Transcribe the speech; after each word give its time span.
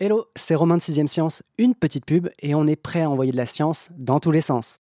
Hello, 0.00 0.26
c'est 0.36 0.54
Romain 0.54 0.76
de 0.76 0.80
6ème 0.80 1.08
Science, 1.08 1.42
une 1.58 1.74
petite 1.74 2.06
pub 2.06 2.28
et 2.40 2.54
on 2.54 2.68
est 2.68 2.76
prêt 2.76 3.02
à 3.02 3.10
envoyer 3.10 3.32
de 3.32 3.36
la 3.36 3.46
science 3.46 3.88
dans 3.98 4.20
tous 4.20 4.30
les 4.30 4.40
sens. 4.40 4.78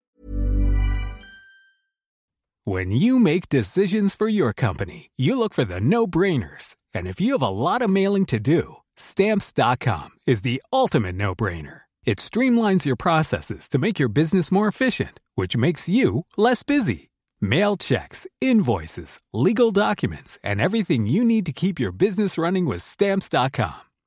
When 2.65 2.91
you 2.91 3.19
make 3.19 3.47
decisions 3.47 4.15
for 4.15 4.27
your 4.27 4.53
company, 4.53 5.11
you 5.15 5.37
look 5.37 5.53
for 5.53 5.65
the 5.65 5.79
no-brainers. 5.79 6.77
And 6.95 7.05
if 7.05 7.21
you 7.21 7.33
have 7.33 7.43
a 7.43 7.51
lot 7.51 7.83
of 7.83 7.91
mailing 7.91 8.25
to 8.25 8.39
do, 8.39 8.77
stamps.com 8.95 10.13
is 10.25 10.41
the 10.41 10.63
ultimate 10.71 11.15
no-brainer. 11.15 11.81
It 12.07 12.17
streamlines 12.17 12.83
your 12.83 12.95
processes 12.95 13.69
to 13.69 13.77
make 13.77 13.99
your 13.99 14.09
business 14.09 14.51
more 14.51 14.67
efficient, 14.67 15.19
which 15.35 15.55
makes 15.55 15.87
you 15.87 16.25
less 16.37 16.63
busy. 16.63 17.11
Mail 17.39 17.77
checks, 17.77 18.25
invoices, 18.41 19.19
legal 19.31 19.71
documents, 19.71 20.39
and 20.43 20.59
everything 20.59 21.05
you 21.05 21.23
need 21.23 21.45
to 21.45 21.51
keep 21.53 21.79
your 21.79 21.91
business 21.91 22.35
running 22.35 22.65
with 22.65 22.81
stamps.com. 22.81 23.92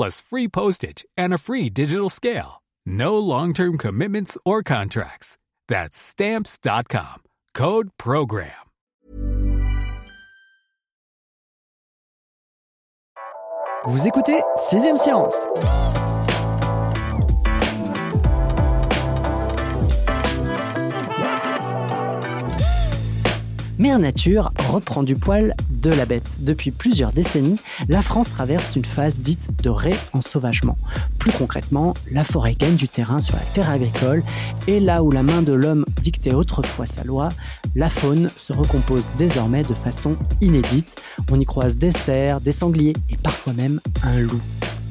plus 0.00 0.22
free 0.22 0.48
postage 0.48 1.04
and 1.14 1.34
a 1.34 1.36
free 1.36 1.68
digital 1.68 2.08
scale. 2.08 2.62
No 2.86 3.18
long-term 3.18 3.76
commitments 3.76 4.38
or 4.46 4.62
contracts. 4.62 5.36
That's 5.68 5.98
Stamps.com. 5.98 7.16
Code 7.52 7.90
PROGRAM. 7.98 8.52
Vous 13.84 14.06
écoutez 14.06 14.40
6ème 14.56 14.96
Science 14.96 15.46
Mère 23.90 23.98
Nature 23.98 24.52
reprend 24.68 25.02
du 25.02 25.16
poil 25.16 25.52
de 25.68 25.90
la 25.90 26.06
bête. 26.06 26.36
Depuis 26.38 26.70
plusieurs 26.70 27.10
décennies, 27.10 27.58
la 27.88 28.02
France 28.02 28.30
traverse 28.30 28.76
une 28.76 28.84
phase 28.84 29.18
dite 29.18 29.48
de 29.64 29.68
réensauvagement. 29.68 30.78
Plus 31.18 31.32
concrètement, 31.32 31.94
la 32.12 32.22
forêt 32.22 32.54
gagne 32.54 32.76
du 32.76 32.86
terrain 32.86 33.18
sur 33.18 33.34
la 33.34 33.42
terre 33.52 33.68
agricole 33.68 34.22
et 34.68 34.78
là 34.78 35.02
où 35.02 35.10
la 35.10 35.24
main 35.24 35.42
de 35.42 35.52
l'homme 35.52 35.84
dictait 36.02 36.34
autrefois 36.34 36.86
sa 36.86 37.02
loi, 37.02 37.30
la 37.74 37.90
faune 37.90 38.30
se 38.36 38.52
recompose 38.52 39.10
désormais 39.18 39.64
de 39.64 39.74
façon 39.74 40.16
inédite. 40.40 41.02
On 41.28 41.40
y 41.40 41.44
croise 41.44 41.76
des 41.76 41.90
cerfs, 41.90 42.40
des 42.40 42.52
sangliers 42.52 42.94
et 43.10 43.16
parfois 43.16 43.54
même 43.54 43.80
un 44.04 44.20
loup. 44.20 44.40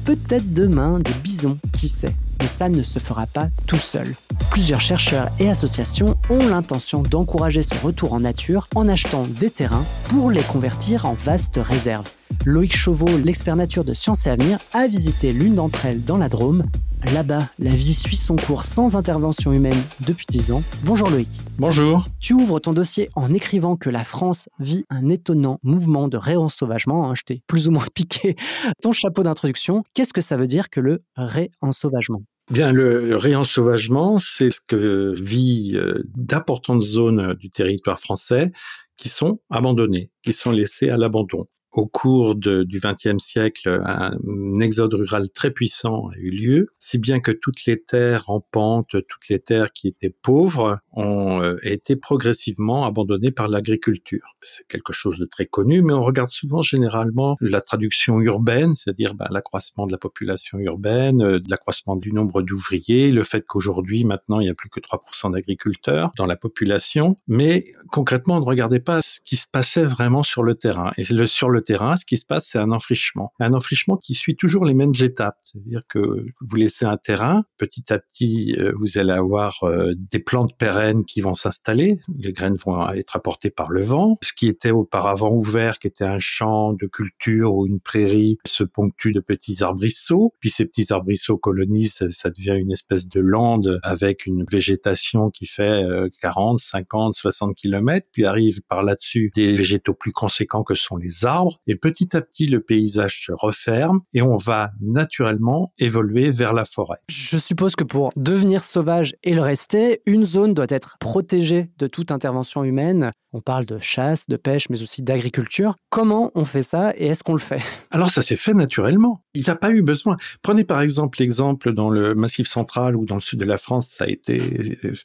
Peut-être 0.04 0.52
demain 0.52 0.98
des 0.98 1.14
bisons, 1.22 1.56
qui 1.72 1.88
sait? 1.88 2.14
Mais 2.40 2.46
ça 2.46 2.68
ne 2.68 2.82
se 2.82 2.98
fera 2.98 3.26
pas 3.26 3.48
tout 3.66 3.76
seul. 3.76 4.14
Plusieurs 4.50 4.80
chercheurs 4.80 5.28
et 5.38 5.48
associations 5.48 6.16
ont 6.28 6.48
l'intention 6.48 7.02
d'encourager 7.02 7.62
ce 7.62 7.74
retour 7.82 8.12
en 8.12 8.20
nature 8.20 8.68
en 8.74 8.88
achetant 8.88 9.22
des 9.26 9.50
terrains 9.50 9.84
pour 10.08 10.30
les 10.30 10.42
convertir 10.42 11.06
en 11.06 11.14
vastes 11.14 11.60
réserves. 11.62 12.10
Loïc 12.46 12.74
Chauveau, 12.74 13.18
l'expert 13.18 13.56
nature 13.56 13.84
de 13.84 13.92
Sciences 13.92 14.26
et 14.26 14.30
Avenir, 14.30 14.58
a 14.72 14.86
visité 14.86 15.32
l'une 15.32 15.54
d'entre 15.54 15.84
elles 15.84 16.04
dans 16.04 16.16
la 16.16 16.28
Drôme. 16.28 16.64
Là-bas, 17.12 17.48
la 17.58 17.70
vie 17.70 17.94
suit 17.94 18.16
son 18.16 18.36
cours 18.36 18.64
sans 18.64 18.94
intervention 18.94 19.52
humaine 19.52 19.80
depuis 20.00 20.26
10 20.28 20.52
ans. 20.52 20.62
Bonjour 20.84 21.08
Loïc. 21.08 21.28
Bonjour. 21.58 22.06
Tu 22.20 22.34
ouvres 22.34 22.60
ton 22.60 22.72
dossier 22.72 23.08
en 23.14 23.32
écrivant 23.32 23.76
que 23.76 23.88
la 23.88 24.04
France 24.04 24.48
vit 24.58 24.84
un 24.90 25.08
étonnant 25.08 25.58
mouvement 25.62 26.08
de 26.08 26.18
réensauvagement. 26.18 27.08
Hein, 27.08 27.14
je 27.14 27.22
t'ai 27.22 27.42
plus 27.46 27.68
ou 27.68 27.72
moins 27.72 27.86
piqué 27.94 28.36
ton 28.82 28.92
chapeau 28.92 29.22
d'introduction. 29.22 29.82
Qu'est-ce 29.94 30.12
que 30.12 30.20
ça 30.20 30.36
veut 30.36 30.46
dire 30.46 30.68
que 30.68 30.80
le 30.80 31.02
réensauvagement? 31.16 32.22
Bien, 32.50 32.72
le 32.72 33.16
réensauvagement, 33.16 34.18
c'est 34.18 34.50
ce 34.50 34.60
que 34.66 35.14
vit 35.16 35.76
euh, 35.76 36.02
d'importantes 36.16 36.82
zones 36.82 37.34
du 37.34 37.48
territoire 37.48 38.00
français 38.00 38.50
qui 38.96 39.08
sont 39.08 39.40
abandonnées, 39.50 40.10
qui 40.24 40.32
sont 40.32 40.50
laissées 40.50 40.90
à 40.90 40.96
l'abandon 40.96 41.46
au 41.72 41.86
cours 41.86 42.34
de, 42.34 42.62
du 42.64 42.80
XXe 42.80 43.22
siècle, 43.22 43.80
un 43.84 44.60
exode 44.60 44.94
rural 44.94 45.30
très 45.30 45.50
puissant 45.50 46.08
a 46.08 46.16
eu 46.16 46.30
lieu, 46.30 46.68
si 46.78 46.98
bien 46.98 47.20
que 47.20 47.30
toutes 47.30 47.64
les 47.66 47.80
terres 47.80 48.28
en 48.28 48.40
pente, 48.40 48.90
toutes 48.90 49.28
les 49.28 49.38
terres 49.38 49.72
qui 49.72 49.88
étaient 49.88 50.14
pauvres, 50.22 50.78
ont 50.92 51.42
euh, 51.42 51.56
été 51.62 51.96
progressivement 51.96 52.84
abandonnées 52.84 53.30
par 53.30 53.48
l'agriculture. 53.48 54.34
C'est 54.42 54.66
quelque 54.66 54.92
chose 54.92 55.18
de 55.18 55.24
très 55.24 55.46
connu, 55.46 55.82
mais 55.82 55.92
on 55.92 56.02
regarde 56.02 56.30
souvent 56.30 56.62
généralement 56.62 57.36
la 57.40 57.60
traduction 57.60 58.20
urbaine, 58.20 58.74
c'est-à-dire 58.74 59.14
ben, 59.14 59.26
l'accroissement 59.30 59.86
de 59.86 59.92
la 59.92 59.98
population 59.98 60.58
urbaine, 60.58 61.22
euh, 61.22 61.38
l'accroissement 61.48 61.96
du 61.96 62.12
nombre 62.12 62.42
d'ouvriers, 62.42 63.10
le 63.12 63.22
fait 63.22 63.44
qu'aujourd'hui, 63.46 64.04
maintenant, 64.04 64.40
il 64.40 64.44
n'y 64.44 64.50
a 64.50 64.54
plus 64.54 64.70
que 64.70 64.80
3% 64.80 65.32
d'agriculteurs 65.32 66.10
dans 66.16 66.26
la 66.26 66.36
population, 66.36 67.16
mais 67.28 67.64
concrètement, 67.90 68.36
on 68.36 68.40
ne 68.40 68.44
regardait 68.44 68.80
pas 68.80 69.02
ce 69.02 69.20
qui 69.20 69.36
se 69.36 69.46
passait 69.50 69.84
vraiment 69.84 70.22
sur 70.22 70.42
le 70.42 70.54
terrain. 70.54 70.90
Et 70.96 71.04
sur 71.26 71.50
le 71.50 71.59
terrain, 71.60 71.96
ce 71.96 72.04
qui 72.04 72.16
se 72.16 72.26
passe, 72.26 72.48
c'est 72.50 72.58
un 72.58 72.72
enfrichement. 72.72 73.32
Un 73.40 73.52
enfrichement 73.54 73.96
qui 73.96 74.14
suit 74.14 74.36
toujours 74.36 74.64
les 74.64 74.74
mêmes 74.74 74.92
étapes. 75.00 75.38
C'est-à-dire 75.44 75.82
que 75.88 75.98
vous 76.40 76.56
laissez 76.56 76.84
un 76.84 76.96
terrain, 76.96 77.44
petit 77.58 77.92
à 77.92 77.98
petit, 77.98 78.54
euh, 78.58 78.72
vous 78.78 78.98
allez 78.98 79.12
avoir 79.12 79.62
euh, 79.64 79.92
des 79.96 80.18
plantes 80.18 80.56
pérennes 80.56 81.04
qui 81.04 81.20
vont 81.20 81.34
s'installer. 81.34 81.98
Les 82.18 82.32
graines 82.32 82.56
vont 82.64 82.88
être 82.90 83.16
apportées 83.16 83.50
par 83.50 83.70
le 83.70 83.82
vent. 83.82 84.16
Ce 84.22 84.32
qui 84.32 84.48
était 84.48 84.70
auparavant 84.70 85.32
ouvert, 85.32 85.78
qui 85.78 85.86
était 85.86 86.04
un 86.04 86.18
champ 86.18 86.72
de 86.72 86.86
culture 86.86 87.54
ou 87.54 87.66
une 87.66 87.80
prairie, 87.80 88.38
se 88.46 88.64
ponctue 88.64 89.12
de 89.12 89.20
petits 89.20 89.62
arbrisseaux. 89.62 90.34
Puis 90.40 90.50
ces 90.50 90.64
petits 90.64 90.92
arbrisseaux 90.92 91.38
colonisent, 91.38 92.08
ça 92.10 92.30
devient 92.30 92.56
une 92.58 92.72
espèce 92.72 93.08
de 93.08 93.20
lande 93.20 93.80
avec 93.82 94.26
une 94.26 94.44
végétation 94.44 95.30
qui 95.30 95.46
fait 95.46 95.84
40, 96.20 96.58
50, 96.58 97.14
60 97.14 97.54
kilomètres. 97.54 98.08
Puis 98.12 98.24
arrivent 98.24 98.62
par 98.68 98.82
là-dessus 98.82 99.30
des 99.34 99.52
végétaux 99.52 99.94
plus 99.94 100.12
conséquents 100.12 100.64
que 100.64 100.74
sont 100.74 100.96
les 100.96 101.24
arbres 101.24 101.49
et 101.66 101.76
petit 101.76 102.16
à 102.16 102.20
petit 102.20 102.46
le 102.46 102.60
paysage 102.60 103.24
se 103.26 103.32
referme 103.32 104.00
et 104.12 104.22
on 104.22 104.36
va 104.36 104.70
naturellement 104.80 105.72
évoluer 105.78 106.30
vers 106.30 106.52
la 106.52 106.64
forêt. 106.64 106.98
Je 107.08 107.38
suppose 107.38 107.76
que 107.76 107.84
pour 107.84 108.12
devenir 108.16 108.64
sauvage 108.64 109.14
et 109.22 109.34
le 109.34 109.42
rester, 109.42 110.00
une 110.06 110.24
zone 110.24 110.54
doit 110.54 110.66
être 110.68 110.96
protégée 110.98 111.70
de 111.78 111.86
toute 111.86 112.12
intervention 112.12 112.64
humaine. 112.64 113.12
On 113.32 113.40
parle 113.40 113.64
de 113.64 113.78
chasse, 113.80 114.26
de 114.26 114.36
pêche, 114.36 114.68
mais 114.70 114.82
aussi 114.82 115.02
d'agriculture. 115.02 115.76
Comment 115.88 116.32
on 116.34 116.44
fait 116.44 116.62
ça 116.62 116.92
et 116.96 117.06
est-ce 117.06 117.22
qu'on 117.22 117.34
le 117.34 117.38
fait? 117.38 117.62
Alors 117.90 118.10
ça 118.10 118.22
s'est 118.22 118.36
fait 118.36 118.54
naturellement. 118.54 119.22
Il 119.34 119.42
n'y 119.42 119.50
a 119.50 119.56
pas 119.56 119.70
eu 119.70 119.82
besoin. 119.82 120.16
Prenez 120.42 120.64
par 120.64 120.80
exemple 120.80 121.18
l'exemple 121.20 121.72
dans 121.72 121.90
le 121.90 122.14
Massif 122.14 122.48
central 122.48 122.96
ou 122.96 123.04
dans 123.04 123.14
le 123.14 123.20
sud 123.20 123.38
de 123.38 123.44
la 123.44 123.56
France, 123.56 123.88
ça 123.88 124.04
a 124.04 124.08
été 124.08 124.40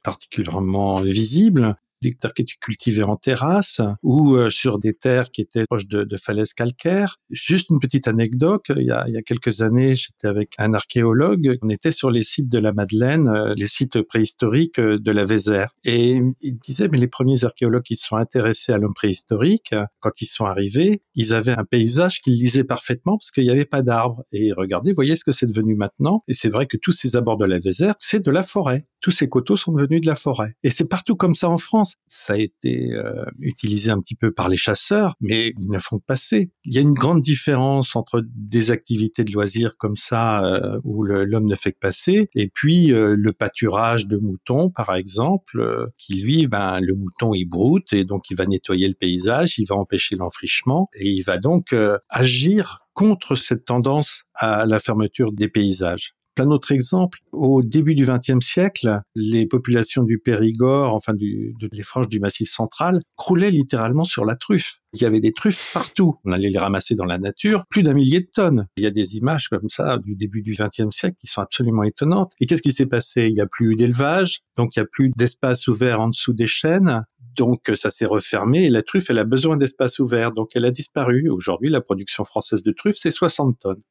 particulièrement 0.04 1.02
visible 1.02 1.76
des 2.12 2.18
terres 2.18 2.34
qui 2.34 2.44
étaient 2.44 3.04
en 3.04 3.16
terrasse 3.16 3.82
ou 4.04 4.36
euh, 4.36 4.50
sur 4.50 4.80
des 4.80 4.94
terres 4.94 5.32
qui 5.32 5.42
étaient 5.42 5.66
proches 5.66 5.88
de, 5.88 6.04
de, 6.04 6.18
falaises 6.18 6.54
calcaires. 6.54 7.18
Juste 7.30 7.70
une 7.70 7.80
petite 7.80 8.08
anecdote, 8.08 8.66
il 8.76 8.84
y 8.84 8.92
a, 8.92 9.06
il 9.08 9.14
y 9.14 9.18
a 9.18 9.22
quelques 9.22 9.62
années, 9.62 9.96
j'étais 9.96 10.28
avec 10.28 10.54
un 10.58 10.74
archéologue, 10.74 11.58
on 11.62 11.70
était 11.70 11.92
sur 11.92 12.10
les 12.10 12.22
sites 12.22 12.50
de 12.50 12.60
la 12.60 12.74
Madeleine, 12.74 13.28
euh, 13.28 13.54
les 13.56 13.68
sites 13.68 14.02
préhistoriques 14.02 14.80
euh, 14.80 15.00
de 15.00 15.12
la 15.12 15.26
Vézère. 15.26 15.72
Et 15.84 16.20
il 16.42 16.58
disait, 16.60 16.88
mais 16.88 16.98
les 16.98 17.08
premiers 17.08 17.44
archéologues 17.44 17.84
qui 17.84 17.96
se 17.96 18.08
sont 18.08 18.18
intéressés 18.18 18.72
à 18.72 18.78
l'homme 18.78 18.94
préhistorique, 18.94 19.74
quand 20.00 20.22
ils 20.22 20.26
sont 20.26 20.46
arrivés, 20.46 21.02
ils 21.16 21.34
avaient 21.34 21.58
un 21.58 21.66
paysage 21.66 22.22
qu'ils 22.22 22.36
lisaient 22.36 22.64
parfaitement 22.64 23.18
parce 23.18 23.32
qu'il 23.32 23.44
n'y 23.44 23.50
avait 23.50 23.66
pas 23.66 23.82
d'arbres. 23.82 24.24
Et 24.32 24.52
regardez, 24.54 24.92
voyez 24.94 25.16
ce 25.16 25.24
que 25.24 25.32
c'est 25.32 25.46
devenu 25.46 25.76
maintenant. 25.76 26.22
Et 26.28 26.34
c'est 26.34 26.50
vrai 26.50 26.66
que 26.68 26.78
tous 26.78 26.92
ces 26.92 27.16
abords 27.16 27.38
de 27.38 27.46
la 27.46 27.60
Vézère, 27.60 27.96
c'est 28.00 28.24
de 28.24 28.32
la 28.32 28.44
forêt. 28.44 28.86
Tous 29.02 29.12
ces 29.12 29.30
coteaux 29.30 29.56
sont 29.56 29.72
devenus 29.72 30.02
de 30.02 30.08
la 30.08 30.16
forêt. 30.16 30.56
Et 30.64 30.70
c'est 30.70 30.88
partout 30.88 31.16
comme 31.16 31.36
ça 31.36 31.50
en 31.50 31.58
France. 31.58 31.95
Ça 32.08 32.34
a 32.34 32.38
été 32.38 32.94
euh, 32.94 33.26
utilisé 33.40 33.90
un 33.90 34.00
petit 34.00 34.16
peu 34.16 34.32
par 34.32 34.48
les 34.48 34.58
chasseurs, 34.58 35.16
mais 35.20 35.54
ils 35.60 35.70
ne 35.70 35.80
font 35.80 36.00
passer. 36.00 36.52
Il 36.64 36.74
y 36.74 36.78
a 36.78 36.82
une 36.82 36.94
grande 36.94 37.22
différence 37.22 37.96
entre 37.96 38.24
des 38.36 38.72
activités 38.72 39.24
de 39.24 39.32
loisirs 39.32 39.76
comme 39.78 39.96
ça, 39.96 40.46
euh, 40.46 40.80
où 40.84 41.04
l'homme 41.04 41.46
ne 41.46 41.56
fait 41.56 41.72
que 41.72 41.80
passer, 41.80 42.30
et 42.36 42.48
puis 42.48 42.94
euh, 42.94 43.16
le 43.18 43.34
pâturage 43.34 44.08
de 44.08 44.18
moutons, 44.18 44.70
par 44.70 44.96
exemple, 44.96 45.90
qui 45.98 46.22
lui, 46.22 46.48
ben, 46.48 46.80
le 46.80 46.94
mouton, 46.94 47.34
il 47.34 47.46
broute, 47.46 47.92
et 47.92 48.06
donc 48.06 48.30
il 48.30 48.38
va 48.38 48.46
nettoyer 48.46 48.88
le 48.88 48.94
paysage, 48.94 49.58
il 49.58 49.66
va 49.68 49.76
empêcher 49.76 50.16
l'enfrichement, 50.16 50.90
et 50.94 51.10
il 51.10 51.22
va 51.22 51.38
donc 51.38 51.76
agir 52.10 52.86
contre 52.94 53.36
cette 53.36 53.66
tendance 53.66 54.24
à 54.36 54.66
la 54.66 54.80
fermeture 54.80 55.32
des 55.32 55.50
paysages. 55.50 56.16
Plein 56.36 56.46
d'autres 56.46 56.72
exemples. 56.72 57.20
Au 57.32 57.64
début 57.64 57.96
du 57.96 58.06
XXe 58.06 58.46
siècle, 58.46 59.02
les 59.16 59.46
populations 59.46 60.04
du 60.04 60.20
Périgord, 60.20 60.94
enfin 60.94 61.14
du, 61.14 61.56
de, 61.60 61.70
les 61.72 61.84
franges 61.84 62.08
du 62.08 62.20
Massif 62.20 62.50
central, 62.50 63.00
croulaient 63.16 63.52
littéralement 63.52 64.04
sur 64.04 64.26
la 64.26 64.36
truffe. 64.36 64.80
Il 64.94 65.02
y 65.02 65.06
avait 65.06 65.20
des 65.20 65.34
truffes 65.34 65.72
partout. 65.74 66.16
On 66.24 66.32
allait 66.32 66.50
les 66.50 66.60
ramasser 66.60 66.96
dans 66.96 67.06
la 67.06 67.18
nature, 67.18 67.66
plus 67.70 67.84
d'un 67.84 67.94
millier 67.94 68.20
de 68.22 68.28
tonnes. 68.34 68.68
Il 68.78 68.84
y 68.84 68.88
a 68.88 68.92
des 68.92 69.18
images 69.18 69.48
comme 69.50 69.70
ça 69.70 69.98
du 69.98 70.16
début 70.16 70.42
du 70.42 70.54
XXe 70.54 70.96
siècle 70.96 71.16
qui 71.20 71.28
sont 71.28 71.42
absolument 71.42 71.84
étonnantes. 71.84 72.34
Et 72.40 72.46
qu'est-ce 72.46 72.62
qui 72.62 72.72
s'est 72.72 72.86
passé? 72.86 73.28
Il 73.28 73.34
n'y 73.34 73.42
a 73.42 73.48
plus 73.48 73.76
d'élevage, 73.76 74.42
donc 74.58 74.76
il 74.76 74.80
n'y 74.80 74.84
a 74.84 74.88
plus 74.92 75.10
d'espace 75.10 75.68
ouvert 75.68 76.00
en 76.00 76.10
dessous 76.10 76.34
des 76.34 76.48
chênes. 76.48 77.04
Donc 77.36 77.70
ça 77.76 77.92
s'est 77.92 78.06
refermé 78.06 78.64
et 78.64 78.70
la 78.70 78.82
truffe, 78.82 79.10
elle 79.10 79.20
a 79.20 79.26
besoin 79.26 79.58
d'espace 79.58 80.00
ouvert, 80.00 80.30
donc 80.30 80.52
elle 80.56 80.66
a 80.66 80.72
disparu. 80.72 81.30
Aujourd'hui, 81.30 81.70
la 81.70 81.82
production 81.82 82.24
française 82.24 82.64
de 82.64 82.72
truffe, 82.72 82.96
c'est 82.98 83.12
60 83.12 83.60
tonnes. 83.60 83.82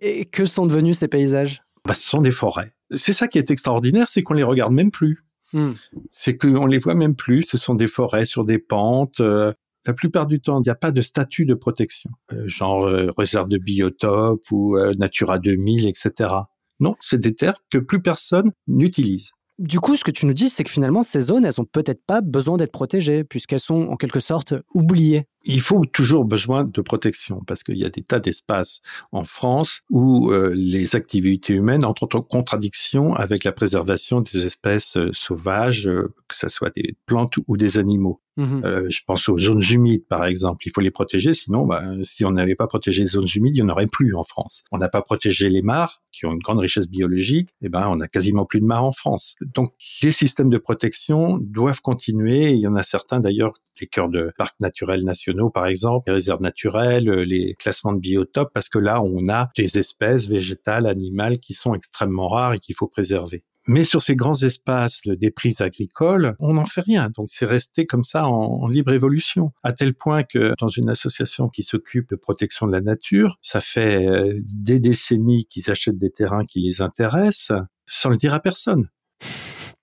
Et 0.00 0.24
que 0.24 0.44
sont 0.44 0.66
devenus 0.66 0.98
ces 0.98 1.08
paysages? 1.08 1.62
Bah, 1.88 1.94
Ce 1.94 2.08
sont 2.08 2.20
des 2.20 2.30
forêts. 2.30 2.72
C'est 2.94 3.12
ça 3.12 3.26
qui 3.26 3.38
est 3.38 3.50
extraordinaire, 3.50 4.08
c'est 4.08 4.22
qu'on 4.22 4.34
les 4.34 4.42
regarde 4.42 4.72
même 4.72 4.90
plus. 4.90 5.24
Hmm. 5.52 5.70
C'est 6.10 6.36
qu'on 6.36 6.66
les 6.66 6.78
voit 6.78 6.94
même 6.94 7.16
plus. 7.16 7.42
Ce 7.42 7.56
sont 7.56 7.74
des 7.74 7.86
forêts 7.86 8.26
sur 8.26 8.44
des 8.44 8.58
pentes. 8.58 9.20
Euh, 9.20 9.52
la 9.86 9.94
plupart 9.94 10.26
du 10.26 10.40
temps, 10.40 10.60
il 10.60 10.64
n'y 10.64 10.70
a 10.70 10.74
pas 10.74 10.90
de 10.90 11.00
statut 11.00 11.46
de 11.46 11.54
protection, 11.54 12.10
euh, 12.32 12.46
genre 12.46 12.86
euh, 12.86 13.10
réserve 13.16 13.48
de 13.48 13.56
biotope 13.56 14.50
ou 14.50 14.76
Natura 14.98 15.38
2000, 15.38 15.88
etc. 15.88 16.30
Non, 16.78 16.94
c'est 17.00 17.18
des 17.18 17.34
terres 17.34 17.56
que 17.72 17.78
plus 17.78 18.02
personne 18.02 18.52
n'utilise. 18.66 19.32
Du 19.58 19.80
coup, 19.80 19.96
ce 19.96 20.04
que 20.04 20.12
tu 20.12 20.26
nous 20.26 20.34
dis, 20.34 20.50
c'est 20.50 20.62
que 20.62 20.70
finalement, 20.70 21.02
ces 21.02 21.20
zones, 21.20 21.44
elles 21.44 21.54
n'ont 21.58 21.64
peut-être 21.64 22.04
pas 22.06 22.20
besoin 22.20 22.56
d'être 22.56 22.70
protégées, 22.70 23.24
puisqu'elles 23.24 23.58
sont 23.58 23.88
en 23.88 23.96
quelque 23.96 24.20
sorte 24.20 24.54
oubliées. 24.72 25.26
Il 25.50 25.62
faut 25.62 25.86
toujours 25.86 26.26
besoin 26.26 26.64
de 26.64 26.80
protection, 26.82 27.42
parce 27.46 27.62
qu'il 27.62 27.78
y 27.78 27.86
a 27.86 27.88
des 27.88 28.02
tas 28.02 28.20
d'espaces 28.20 28.82
en 29.12 29.24
France 29.24 29.80
où 29.88 30.30
euh, 30.30 30.52
les 30.54 30.94
activités 30.94 31.54
humaines 31.54 31.86
entrent 31.86 32.08
en 32.12 32.20
contradiction 32.20 33.14
avec 33.14 33.44
la 33.44 33.52
préservation 33.52 34.20
des 34.20 34.44
espèces 34.44 34.98
euh, 34.98 35.08
sauvages, 35.14 35.88
euh, 35.88 36.12
que 36.28 36.36
ce 36.36 36.50
soit 36.50 36.68
des 36.74 36.96
plantes 37.06 37.38
ou 37.46 37.56
des 37.56 37.78
animaux. 37.78 38.20
Mmh 38.38 38.60
euh, 38.64 38.86
je 38.88 39.00
pense 39.04 39.28
aux 39.28 39.36
zones 39.36 39.64
humides, 39.68 40.06
par 40.06 40.24
exemple. 40.24 40.64
Il 40.64 40.70
faut 40.72 40.80
les 40.80 40.92
protéger, 40.92 41.32
sinon, 41.32 41.66
bah, 41.66 41.82
si 42.04 42.24
on 42.24 42.30
n'avait 42.30 42.54
pas 42.54 42.68
protégé 42.68 43.02
les 43.02 43.08
zones 43.08 43.26
humides, 43.34 43.56
il 43.56 43.64
n'y 43.64 43.68
en 43.68 43.72
aurait 43.72 43.88
plus 43.88 44.14
en 44.14 44.22
France. 44.22 44.62
On 44.70 44.78
n'a 44.78 44.88
pas 44.88 45.02
protégé 45.02 45.48
les 45.48 45.60
mares, 45.60 46.02
qui 46.12 46.24
ont 46.24 46.32
une 46.32 46.38
grande 46.38 46.60
richesse 46.60 46.88
biologique, 46.88 47.48
et 47.62 47.66
eh 47.66 47.68
ben, 47.68 47.88
on 47.88 47.98
a 47.98 48.06
quasiment 48.06 48.44
plus 48.44 48.60
de 48.60 48.64
mares 48.64 48.84
en 48.84 48.92
France. 48.92 49.34
Donc, 49.40 49.72
les 50.02 50.12
systèmes 50.12 50.50
de 50.50 50.58
protection 50.58 51.38
doivent 51.38 51.80
continuer. 51.80 52.52
Il 52.52 52.60
y 52.60 52.68
en 52.68 52.76
a 52.76 52.84
certains, 52.84 53.18
d'ailleurs, 53.18 53.54
les 53.80 53.86
cœurs 53.86 54.08
de 54.08 54.32
parcs 54.36 54.60
naturels 54.60 55.04
nationaux, 55.04 55.50
par 55.50 55.66
exemple, 55.66 56.04
les 56.08 56.14
réserves 56.14 56.42
naturelles, 56.42 57.08
les 57.08 57.54
classements 57.54 57.92
de 57.92 58.00
biotopes, 58.00 58.52
parce 58.52 58.68
que 58.68 58.78
là, 58.78 59.02
on 59.02 59.28
a 59.28 59.48
des 59.56 59.78
espèces 59.78 60.26
végétales, 60.26 60.86
animales 60.86 61.38
qui 61.38 61.54
sont 61.54 61.74
extrêmement 61.74 62.28
rares 62.28 62.54
et 62.54 62.58
qu'il 62.58 62.74
faut 62.74 62.88
préserver. 62.88 63.44
Mais 63.68 63.84
sur 63.84 64.00
ces 64.00 64.16
grands 64.16 64.42
espaces 64.42 65.02
des 65.04 65.30
prises 65.30 65.60
agricoles, 65.60 66.34
on 66.38 66.54
n'en 66.54 66.64
fait 66.64 66.80
rien. 66.80 67.10
Donc 67.14 67.28
c'est 67.30 67.44
resté 67.44 67.84
comme 67.84 68.02
ça 68.02 68.26
en, 68.26 68.66
libre 68.66 68.92
évolution. 68.92 69.52
À 69.62 69.74
tel 69.74 69.92
point 69.92 70.22
que 70.22 70.54
dans 70.58 70.68
une 70.68 70.88
association 70.88 71.50
qui 71.50 71.62
s'occupe 71.62 72.08
de 72.08 72.16
protection 72.16 72.66
de 72.66 72.72
la 72.72 72.80
nature, 72.80 73.36
ça 73.42 73.60
fait 73.60 74.06
euh, 74.06 74.40
des 74.42 74.80
décennies 74.80 75.44
qu'ils 75.44 75.70
achètent 75.70 75.98
des 75.98 76.10
terrains 76.10 76.44
qui 76.44 76.60
les 76.60 76.80
intéressent 76.80 77.60
sans 77.86 78.08
le 78.08 78.16
dire 78.16 78.32
à 78.32 78.40
personne. 78.40 78.88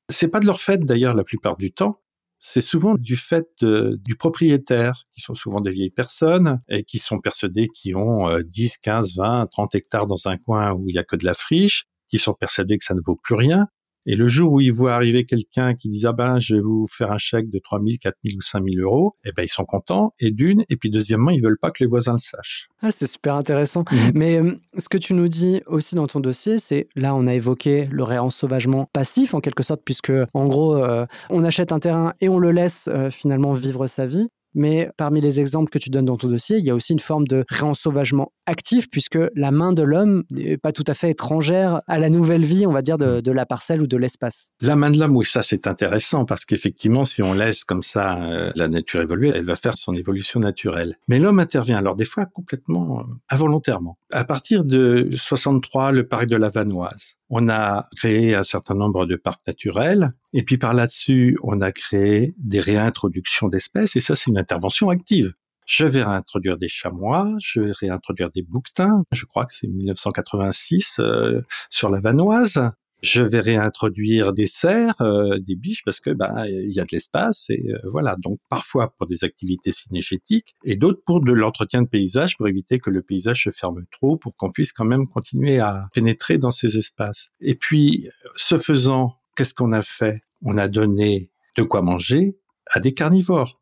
C'est 0.10 0.30
pas 0.30 0.40
de 0.40 0.48
leur 0.48 0.62
fait 0.62 0.80
d'ailleurs 0.80 1.14
la 1.14 1.24
plupart 1.24 1.56
du 1.56 1.72
temps. 1.72 2.00
C'est 2.48 2.62
souvent 2.62 2.94
du 2.94 3.16
fait 3.16 3.48
du 3.64 4.16
propriétaire, 4.16 5.06
qui 5.12 5.22
sont 5.22 5.34
souvent 5.34 5.62
des 5.62 5.72
vieilles 5.72 5.90
personnes 5.90 6.62
et 6.70 6.84
qui 6.84 7.00
sont 7.00 7.20
persuadés 7.20 7.68
qu'ils 7.70 7.98
ont 7.98 8.40
10, 8.40 8.78
15, 8.78 9.16
20, 9.18 9.48
30 9.48 9.74
hectares 9.74 10.06
dans 10.06 10.28
un 10.28 10.38
coin 10.38 10.72
où 10.74 10.88
il 10.88 10.94
y 10.94 11.00
a 11.00 11.04
que 11.04 11.16
de 11.16 11.26
la 11.26 11.34
friche, 11.34 11.86
qui 12.08 12.20
sont 12.20 12.36
persuadés 12.36 12.78
que 12.78 12.84
ça 12.84 12.94
ne 12.94 13.02
vaut 13.04 13.16
plus 13.16 13.34
rien 13.34 13.68
et 14.06 14.16
le 14.16 14.28
jour 14.28 14.54
où 14.54 14.62
ils 14.62 14.72
voient 14.72 14.94
arriver 14.94 15.26
quelqu'un 15.26 15.74
qui 15.74 15.90
dit 15.90 16.06
ah 16.06 16.14
ben 16.14 16.40
je 16.40 16.56
vais 16.56 16.62
vous 16.62 16.88
faire 16.90 17.12
un 17.12 17.18
chèque 17.18 17.50
de 17.50 17.60
3 17.60 17.80
000, 17.80 17.98
4 18.02 18.16
000 18.24 18.38
ou 18.38 18.42
5 18.42 18.64
000 18.70 18.82
euros, 18.82 19.14
eh 19.26 19.32
ben 19.36 19.44
ils 19.44 19.50
sont 19.50 19.66
contents 19.66 20.14
et 20.20 20.32
d'une 20.32 20.64
et 20.70 20.76
puis 20.76 20.90
deuxièmement 20.90 21.32
ils 21.32 21.42
veulent 21.42 21.58
pas 21.58 21.72
que 21.72 21.84
les 21.84 21.88
voisins 21.88 22.14
le 22.14 22.18
sachent. 22.20 22.70
Ah, 22.82 22.92
c'est 22.92 23.08
super 23.08 23.36
intéressant. 23.36 23.84
Mhm. 23.92 24.12
Mais 24.14 24.42
euh, 24.42 24.54
ce 24.78 24.90
que 24.90 24.98
tu 24.98 25.14
nous 25.14 25.28
dis 25.28 25.62
aussi 25.66 25.96
dans 25.96 26.08
ton 26.08 26.20
dossier, 26.20 26.60
c'est 26.60 26.88
là 26.96 27.16
on 27.16 27.28
a 27.28 27.34
évoqué 27.34 27.88
le 27.92 28.04
réensauvagement 28.04 28.90
passif 28.94 29.34
en 29.34 29.40
quelque 29.40 29.64
sorte 29.64 29.82
puisque 29.84 30.14
en 30.34 30.46
gros 30.48 30.76
euh, 30.76 31.06
on 31.30 31.44
achète 31.44 31.72
un 31.72 31.80
terrain 31.80 32.14
et 32.22 32.30
on 32.30 32.40
le 32.40 32.52
laisse 32.52 32.88
euh, 32.92 33.10
finalement 33.10 33.54
vivre 33.54 33.88
sa 33.88 34.06
vie. 34.06 34.28
Mais 34.56 34.90
parmi 34.98 35.22
les 35.22 35.40
exemples 35.40 35.70
que 35.70 35.78
tu 35.78 35.90
donnes 35.90 36.06
dans 36.06 36.18
ton 36.18 36.30
dossier, 36.30 36.58
il 36.58 36.66
y 36.66 36.70
a 36.70 36.76
aussi 36.76 36.94
une 36.94 37.00
forme 37.00 37.28
de 37.28 37.46
réensauvagement 37.50 38.32
actif, 38.46 38.90
puisque 38.90 39.20
la 39.36 39.52
main 39.52 39.74
de 39.74 39.84
l'homme 39.84 40.24
n'est 40.32 40.58
pas 40.58 40.72
tout 40.72 40.84
à 40.88 40.94
fait 40.94 41.12
étrangère 41.12 41.82
à 41.88 42.00
la 42.00 42.10
nouvelle 42.10 42.46
vie, 42.46 42.66
on 42.66 42.72
va 42.72 42.82
dire, 42.82 42.98
de, 42.98 43.32
la 43.32 43.46
parcelle 43.46 43.82
ou 43.82 43.88
de 43.88 43.98
l'espace. 43.98 44.52
La 44.62 44.76
main 44.76 44.90
de 44.90 44.98
l'homme, 44.98 45.16
oui, 45.16 45.26
ça 45.26 45.42
c'est 45.42 45.68
intéressant, 45.68 46.26
parce 46.26 46.46
qu'effectivement, 46.46 47.04
si 47.04 47.22
on 47.22 47.34
laisse 47.34 47.66
comme 47.66 47.84
ça 47.84 48.18
euh, 48.24 48.52
la 48.56 48.70
nature 48.70 49.02
évoluer, 49.02 49.32
elle 49.36 49.46
va 49.46 49.58
faire 49.58 49.78
son 49.78 49.94
évolution 49.94 50.40
naturelle. 50.40 50.98
Mais 51.10 51.20
l'homme 51.20 51.40
intervient, 51.40 51.78
alors 51.78 51.96
des 51.96 52.06
fois 52.06 52.26
complètement 52.26 53.00
euh, 53.00 53.04
involontairement. 53.30 53.98
À 54.12 54.24
partir 54.24 54.64
de 54.64 55.10
63, 55.14 55.92
le 55.92 56.08
parc 56.08 56.28
de 56.28 56.38
la 56.38 56.48
Vanoise, 56.48 57.18
on 57.30 57.50
a 57.50 57.84
créé 57.96 58.36
un 58.36 58.44
certain 58.44 58.76
nombre 58.76 59.06
de 59.06 59.16
parcs 59.16 59.46
naturels, 59.48 60.12
et 60.34 60.44
puis 60.44 60.58
par 60.58 60.74
là-dessus, 60.74 61.38
on 61.44 61.60
a 61.60 61.72
créé 61.72 62.36
des 62.38 62.60
réintroductions 62.60 63.48
d'espèces, 63.48 63.96
et 63.96 64.00
ça, 64.00 64.16
c'est 64.16 64.30
une 64.30 64.38
intervention 64.38 64.90
active. 64.90 65.34
Je 65.66 65.86
vais 65.86 66.04
réintroduire 66.04 66.58
des 66.58 66.68
chamois, 66.68 67.34
je 67.40 67.62
vais 67.62 67.72
réintroduire 67.72 68.30
des 68.30 68.44
bouquetins, 68.44 69.04
je 69.12 69.26
crois 69.26 69.46
que 69.46 69.54
c'est 69.54 69.68
1986 69.68 70.98
euh, 71.00 71.42
sur 71.72 71.90
la 71.90 72.00
Vanoise. 72.00 72.72
Je 73.06 73.22
vais 73.22 73.40
réintroduire 73.40 74.34
des 74.34 74.48
cerfs, 74.48 75.00
euh, 75.02 75.38
des 75.38 75.56
biches, 75.56 75.84
parce 75.86 76.00
que 76.00 76.10
bah 76.10 76.50
il 76.50 76.72
y 76.72 76.80
a 76.80 76.84
de 76.84 76.90
l'espace 76.92 77.52
et 77.52 77.64
euh, 77.70 77.78
voilà. 77.92 78.16
Donc 78.18 78.40
parfois 78.50 78.96
pour 78.98 79.06
des 79.06 79.24
activités 79.24 79.72
cinégétiques 79.72 80.56
et 80.64 80.76
d'autres 80.76 81.04
pour 81.06 81.22
de 81.22 81.32
l'entretien 81.32 81.84
de 81.84 81.88
paysage 81.88 82.36
pour 82.36 82.48
éviter 82.48 82.80
que 82.80 82.90
le 82.90 83.04
paysage 83.04 83.44
se 83.44 83.52
ferme 83.52 83.86
trop, 83.92 84.18
pour 84.18 84.36
qu'on 84.36 84.52
puisse 84.52 84.74
quand 84.74 84.86
même 84.86 85.06
continuer 85.08 85.60
à 85.60 85.88
pénétrer 85.94 86.40
dans 86.40 86.50
ces 86.50 86.80
espaces. 86.80 87.30
Et 87.42 87.54
puis 87.54 88.10
ce 88.36 88.58
faisant, 88.58 89.14
qu'est-ce 89.36 89.54
qu'on 89.54 89.72
a 89.72 89.84
fait? 89.84 90.24
On 90.42 90.58
a 90.58 90.68
donné 90.68 91.30
de 91.58 91.62
quoi 91.62 91.84
manger 91.84 92.40
à 92.72 92.80
des 92.80 92.96
carnivores. 92.96 93.62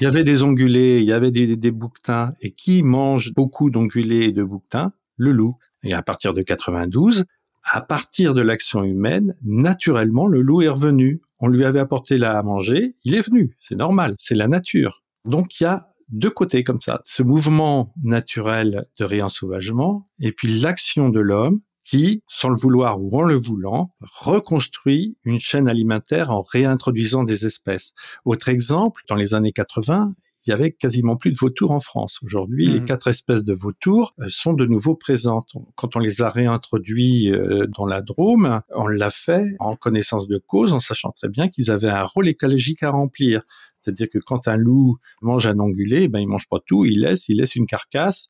Il 0.00 0.04
y 0.04 0.06
avait 0.06 0.22
des 0.22 0.42
ongulés, 0.42 0.98
il 1.00 1.06
y 1.06 1.12
avait 1.12 1.30
des, 1.30 1.56
des 1.56 1.70
bouquetins, 1.70 2.28
et 2.42 2.50
qui 2.50 2.82
mange 2.82 3.32
beaucoup 3.32 3.70
d'ongulés 3.70 4.24
et 4.24 4.32
de 4.32 4.42
bouquetins? 4.42 4.92
Le 5.16 5.32
loup. 5.32 5.54
Et 5.82 5.94
à 5.94 6.02
partir 6.02 6.34
de 6.34 6.42
92, 6.42 7.24
à 7.64 7.80
partir 7.80 8.34
de 8.34 8.40
l'action 8.40 8.82
humaine, 8.82 9.34
naturellement, 9.42 10.26
le 10.26 10.40
loup 10.40 10.62
est 10.62 10.68
revenu. 10.68 11.20
On 11.38 11.48
lui 11.48 11.64
avait 11.64 11.80
apporté 11.80 12.18
là 12.18 12.38
à 12.38 12.42
manger, 12.42 12.92
il 13.04 13.14
est 13.14 13.26
venu. 13.26 13.56
C'est 13.58 13.76
normal, 13.76 14.14
c'est 14.18 14.34
la 14.34 14.46
nature. 14.46 15.02
Donc 15.24 15.60
il 15.60 15.64
y 15.64 15.66
a 15.66 15.88
deux 16.08 16.30
côtés 16.30 16.62
comme 16.64 16.80
ça. 16.80 17.00
Ce 17.04 17.22
mouvement 17.22 17.92
naturel 18.02 18.84
de 18.98 19.04
réensauvagement 19.04 20.08
et 20.20 20.32
puis 20.32 20.60
l'action 20.60 21.08
de 21.08 21.20
l'homme 21.20 21.60
qui, 21.84 22.22
sans 22.28 22.48
le 22.48 22.56
vouloir 22.56 23.02
ou 23.02 23.16
en 23.18 23.22
le 23.22 23.34
voulant, 23.34 23.88
reconstruit 24.00 25.16
une 25.24 25.40
chaîne 25.40 25.68
alimentaire 25.68 26.30
en 26.30 26.42
réintroduisant 26.42 27.24
des 27.24 27.44
espèces. 27.44 27.92
Autre 28.24 28.48
exemple, 28.48 29.02
dans 29.08 29.16
les 29.16 29.34
années 29.34 29.52
80, 29.52 30.14
il 30.46 30.50
y 30.50 30.52
avait 30.52 30.72
quasiment 30.72 31.16
plus 31.16 31.32
de 31.32 31.38
vautours 31.38 31.70
en 31.70 31.80
France. 31.80 32.18
Aujourd'hui, 32.22 32.66
les 32.66 32.80
mmh. 32.80 32.84
quatre 32.84 33.08
espèces 33.08 33.44
de 33.44 33.54
vautours 33.54 34.14
euh, 34.20 34.26
sont 34.28 34.52
de 34.52 34.66
nouveau 34.66 34.94
présentes. 34.94 35.52
Quand 35.76 35.96
on 35.96 35.98
les 35.98 36.22
a 36.22 36.28
réintroduits 36.28 37.30
euh, 37.30 37.66
dans 37.66 37.86
la 37.86 38.02
Drôme, 38.02 38.60
on 38.70 38.86
l'a 38.86 39.10
fait 39.10 39.54
en 39.60 39.76
connaissance 39.76 40.26
de 40.26 40.38
cause, 40.38 40.72
en 40.72 40.80
sachant 40.80 41.10
très 41.10 41.28
bien 41.28 41.48
qu'ils 41.48 41.70
avaient 41.70 41.90
un 41.90 42.04
rôle 42.04 42.28
écologique 42.28 42.82
à 42.82 42.90
remplir. 42.90 43.42
C'est-à-dire 43.76 44.08
que 44.08 44.18
quand 44.18 44.46
un 44.46 44.56
loup 44.56 44.98
mange 45.22 45.46
un 45.46 45.58
ongulé, 45.58 46.06
ben 46.06 46.20
il 46.20 46.28
mange 46.28 46.48
pas 46.48 46.58
tout, 46.64 46.84
il 46.84 47.00
laisse, 47.00 47.28
il 47.28 47.38
laisse 47.38 47.56
une 47.56 47.66
carcasse 47.66 48.28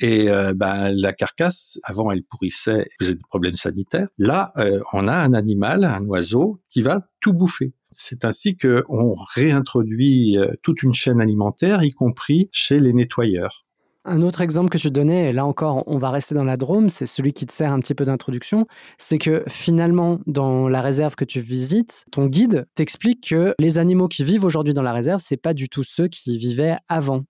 et 0.00 0.30
euh, 0.30 0.54
ben, 0.54 0.92
la 0.92 1.12
carcasse, 1.12 1.78
avant, 1.82 2.10
elle 2.10 2.22
pourrissait, 2.22 2.88
faisait 2.98 3.14
des 3.14 3.22
problèmes 3.28 3.54
sanitaires. 3.54 4.08
Là, 4.16 4.50
euh, 4.56 4.80
on 4.92 5.06
a 5.06 5.14
un 5.14 5.34
animal, 5.34 5.84
un 5.84 6.04
oiseau, 6.06 6.60
qui 6.70 6.80
va 6.80 7.06
tout 7.20 7.34
bouffer. 7.34 7.74
C'est 7.92 8.24
ainsi 8.24 8.56
qu'on 8.56 9.14
réintroduit 9.34 10.38
euh, 10.38 10.52
toute 10.62 10.82
une 10.82 10.94
chaîne 10.94 11.20
alimentaire, 11.20 11.82
y 11.82 11.92
compris 11.92 12.48
chez 12.52 12.80
les 12.80 12.92
nettoyeurs. 12.92 13.66
Un 14.06 14.22
autre 14.22 14.40
exemple 14.40 14.70
que 14.70 14.78
tu 14.78 14.90
donnais, 14.90 15.28
et 15.28 15.32
là 15.32 15.44
encore, 15.44 15.84
on 15.86 15.98
va 15.98 16.10
rester 16.10 16.34
dans 16.34 16.44
la 16.44 16.56
Drôme, 16.56 16.88
c'est 16.88 17.04
celui 17.04 17.34
qui 17.34 17.44
te 17.44 17.52
sert 17.52 17.70
un 17.70 17.80
petit 17.80 17.94
peu 17.94 18.06
d'introduction, 18.06 18.66
c'est 18.96 19.18
que 19.18 19.44
finalement, 19.46 20.20
dans 20.26 20.68
la 20.68 20.80
réserve 20.80 21.16
que 21.16 21.24
tu 21.26 21.40
visites, 21.40 22.06
ton 22.10 22.24
guide 22.24 22.66
t'explique 22.74 23.28
que 23.28 23.54
les 23.58 23.78
animaux 23.78 24.08
qui 24.08 24.24
vivent 24.24 24.44
aujourd'hui 24.44 24.72
dans 24.72 24.82
la 24.82 24.94
réserve, 24.94 25.20
c'est 25.22 25.36
pas 25.36 25.52
du 25.52 25.68
tout 25.68 25.82
ceux 25.82 26.08
qui 26.08 26.38
vivaient 26.38 26.76
avant. 26.88 27.24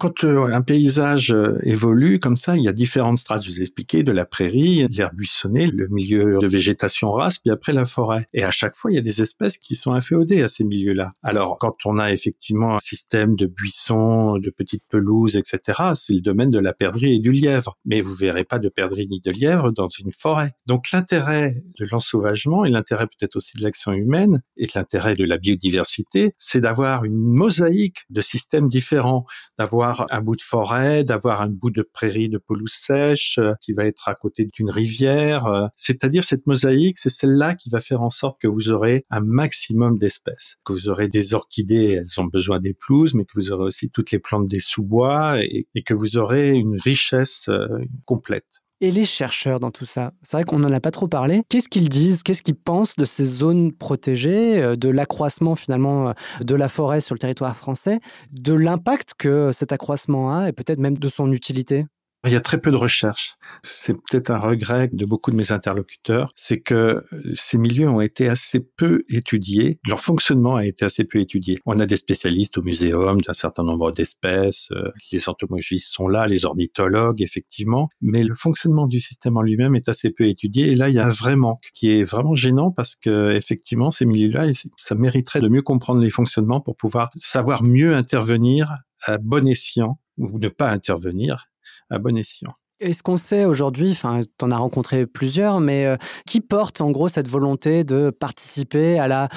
Quand 0.00 0.24
euh, 0.24 0.46
un 0.46 0.60
paysage 0.60 1.30
euh, 1.30 1.56
évolue 1.62 2.18
comme 2.18 2.36
ça, 2.36 2.56
il 2.56 2.64
y 2.64 2.68
a 2.68 2.72
différentes 2.72 3.18
strates. 3.18 3.44
Je 3.44 3.50
vous 3.50 3.58
ai 3.58 3.62
expliqué 3.62 4.02
de 4.02 4.10
la 4.10 4.26
prairie, 4.26 4.88
l'herbe 4.88 5.14
buissonnée, 5.14 5.68
le 5.68 5.86
milieu 5.86 6.38
de 6.40 6.48
végétation 6.48 7.12
rase, 7.12 7.38
puis 7.38 7.52
après 7.52 7.72
la 7.72 7.84
forêt. 7.84 8.26
Et 8.32 8.42
à 8.42 8.50
chaque 8.50 8.74
fois, 8.74 8.90
il 8.90 8.96
y 8.96 8.98
a 8.98 9.02
des 9.02 9.22
espèces 9.22 9.56
qui 9.56 9.76
sont 9.76 9.92
inféodées 9.92 10.42
à 10.42 10.48
ces 10.48 10.64
milieux-là. 10.64 11.12
Alors, 11.22 11.58
quand 11.58 11.76
on 11.84 11.98
a 11.98 12.12
effectivement 12.12 12.74
un 12.74 12.80
système 12.80 13.36
de 13.36 13.46
buissons, 13.46 14.38
de 14.38 14.50
petites 14.50 14.82
pelouses, 14.88 15.36
etc., 15.36 15.92
c'est 15.94 16.14
le 16.14 16.20
domaine 16.20 16.50
de 16.50 16.58
la 16.58 16.72
perdrix 16.72 17.14
et 17.14 17.20
du 17.20 17.30
lièvre. 17.30 17.78
Mais 17.84 18.00
vous 18.00 18.14
verrez 18.14 18.44
pas 18.44 18.58
de 18.58 18.68
perdrix 18.68 19.06
ni 19.06 19.20
de 19.20 19.30
lièvre 19.30 19.70
dans 19.70 19.86
une 19.86 20.10
forêt. 20.10 20.50
Donc, 20.66 20.90
l'intérêt 20.90 21.62
de 21.78 21.86
l'ensauvagement 21.92 22.64
et 22.64 22.70
l'intérêt 22.70 23.06
peut-être 23.06 23.36
aussi 23.36 23.56
de 23.58 23.62
l'action 23.62 23.92
humaine 23.92 24.42
et 24.56 24.66
l'intérêt 24.74 25.14
de 25.14 25.24
la 25.24 25.38
biodiversité, 25.38 26.34
c'est 26.36 26.60
d'avoir 26.60 27.04
une 27.04 27.16
mosaïque 27.16 28.06
de 28.10 28.20
systèmes 28.20 28.66
différents, 28.66 29.24
d'avoir 29.56 29.83
un 30.10 30.20
bout 30.20 30.36
de 30.36 30.42
forêt, 30.42 31.04
d'avoir 31.04 31.42
un 31.42 31.48
bout 31.48 31.70
de 31.70 31.82
prairie 31.82 32.28
de 32.28 32.38
pelouse 32.38 32.72
sèche 32.72 33.38
euh, 33.38 33.54
qui 33.60 33.72
va 33.72 33.84
être 33.84 34.08
à 34.08 34.14
côté 34.14 34.48
d'une 34.52 34.70
rivière. 34.70 35.46
Euh. 35.46 35.66
C'est-à-dire 35.76 36.24
cette 36.24 36.46
mosaïque, 36.46 36.98
c'est 36.98 37.10
celle-là 37.10 37.54
qui 37.54 37.70
va 37.70 37.80
faire 37.80 38.02
en 38.02 38.10
sorte 38.10 38.40
que 38.40 38.48
vous 38.48 38.70
aurez 38.70 39.04
un 39.10 39.20
maximum 39.20 39.98
d'espèces, 39.98 40.56
que 40.64 40.72
vous 40.72 40.88
aurez 40.88 41.08
des 41.08 41.34
orchidées, 41.34 42.00
elles 42.00 42.20
ont 42.20 42.24
besoin 42.24 42.60
des 42.60 42.74
pelouses, 42.74 43.14
mais 43.14 43.24
que 43.24 43.32
vous 43.34 43.52
aurez 43.52 43.64
aussi 43.64 43.90
toutes 43.90 44.10
les 44.10 44.18
plantes 44.18 44.46
des 44.46 44.60
sous-bois 44.60 45.42
et, 45.42 45.68
et 45.74 45.82
que 45.82 45.94
vous 45.94 46.16
aurez 46.16 46.52
une 46.52 46.80
richesse 46.80 47.48
euh, 47.48 47.66
complète 48.04 48.63
et 48.84 48.90
les 48.90 49.06
chercheurs 49.06 49.60
dans 49.60 49.70
tout 49.70 49.86
ça. 49.86 50.12
C'est 50.22 50.36
vrai 50.36 50.44
qu'on 50.44 50.58
n'en 50.58 50.70
a 50.70 50.78
pas 50.78 50.90
trop 50.90 51.08
parlé. 51.08 51.42
Qu'est-ce 51.48 51.70
qu'ils 51.70 51.88
disent? 51.88 52.22
Qu'est-ce 52.22 52.42
qu'ils 52.42 52.54
pensent 52.54 52.96
de 52.96 53.06
ces 53.06 53.24
zones 53.24 53.72
protégées, 53.72 54.62
euh, 54.62 54.76
de 54.76 54.90
l'accroissement 54.90 55.54
finalement 55.54 56.08
euh, 56.08 56.12
de 56.42 56.54
la 56.54 56.68
forêt 56.68 57.00
sur 57.00 57.14
le 57.14 57.18
territoire 57.18 57.56
français, 57.56 58.00
de 58.30 58.52
l'impact 58.52 59.12
que 59.18 59.52
cet 59.52 59.72
accroissement 59.72 60.36
a 60.36 60.48
et 60.48 60.52
peut-être 60.52 60.78
même 60.78 60.98
de 60.98 61.08
son 61.08 61.32
utilité? 61.32 61.86
Il 62.24 62.32
y 62.32 62.36
a 62.36 62.40
très 62.40 62.58
peu 62.58 62.70
de 62.70 62.76
recherches. 62.76 63.36
C'est 63.62 63.92
peut-être 63.92 64.30
un 64.30 64.38
regret 64.38 64.88
de 64.92 65.04
beaucoup 65.04 65.30
de 65.30 65.36
mes 65.36 65.52
interlocuteurs, 65.52 66.32
c'est 66.34 66.60
que 66.60 67.04
ces 67.34 67.58
milieux 67.58 67.88
ont 67.88 68.00
été 68.00 68.28
assez 68.28 68.60
peu 68.60 69.02
étudiés, 69.08 69.78
leur 69.86 70.00
fonctionnement 70.00 70.56
a 70.56 70.64
été 70.64 70.84
assez 70.84 71.04
peu 71.04 71.20
étudié. 71.20 71.58
On 71.66 71.78
a 71.78 71.86
des 71.86 71.96
spécialistes 71.96 72.58
au 72.58 72.62
muséum 72.62 73.20
d'un 73.20 73.32
certain 73.32 73.62
nombre 73.62 73.90
d'espèces, 73.90 74.68
euh, 74.72 74.90
les 75.12 75.28
entomologistes 75.28 75.92
sont 75.92 76.08
là, 76.08 76.26
les 76.26 76.46
ornithologues 76.46 77.22
effectivement, 77.22 77.88
mais 78.00 78.24
le 78.24 78.34
fonctionnement 78.34 78.86
du 78.86 79.00
système 79.00 79.36
en 79.36 79.42
lui-même 79.42 79.74
est 79.74 79.88
assez 79.88 80.10
peu 80.10 80.26
étudié 80.26 80.72
et 80.72 80.74
là 80.74 80.88
il 80.88 80.94
y 80.94 80.98
a 80.98 81.06
un 81.06 81.10
vrai 81.10 81.36
manque 81.36 81.68
qui 81.72 81.90
est 81.90 82.02
vraiment 82.02 82.34
gênant 82.34 82.70
parce 82.70 82.96
que 82.96 83.32
effectivement 83.32 83.90
ces 83.90 84.06
milieux-là, 84.06 84.46
ça 84.76 84.94
mériterait 84.94 85.40
de 85.40 85.48
mieux 85.48 85.62
comprendre 85.62 86.00
les 86.00 86.10
fonctionnements 86.10 86.60
pour 86.60 86.76
pouvoir 86.76 87.10
savoir 87.16 87.62
mieux 87.62 87.94
intervenir 87.94 88.74
à 89.02 89.18
bon 89.18 89.46
escient 89.46 89.98
ou 90.16 90.38
ne 90.38 90.48
pas 90.48 90.70
intervenir 90.70 91.48
à 91.90 91.98
bon 91.98 92.16
escient. 92.16 92.54
Est-ce 92.80 93.04
qu'on 93.04 93.16
sait 93.16 93.44
aujourd'hui, 93.44 93.92
enfin, 93.92 94.20
tu 94.22 94.44
en 94.44 94.50
as 94.50 94.56
rencontré 94.56 95.06
plusieurs, 95.06 95.60
mais 95.60 95.86
euh, 95.86 95.96
qui 96.26 96.40
porte 96.40 96.80
en 96.80 96.90
gros 96.90 97.08
cette 97.08 97.28
volonté 97.28 97.84
de 97.84 98.10
participer 98.10 98.98
à 98.98 99.06
la, 99.06 99.28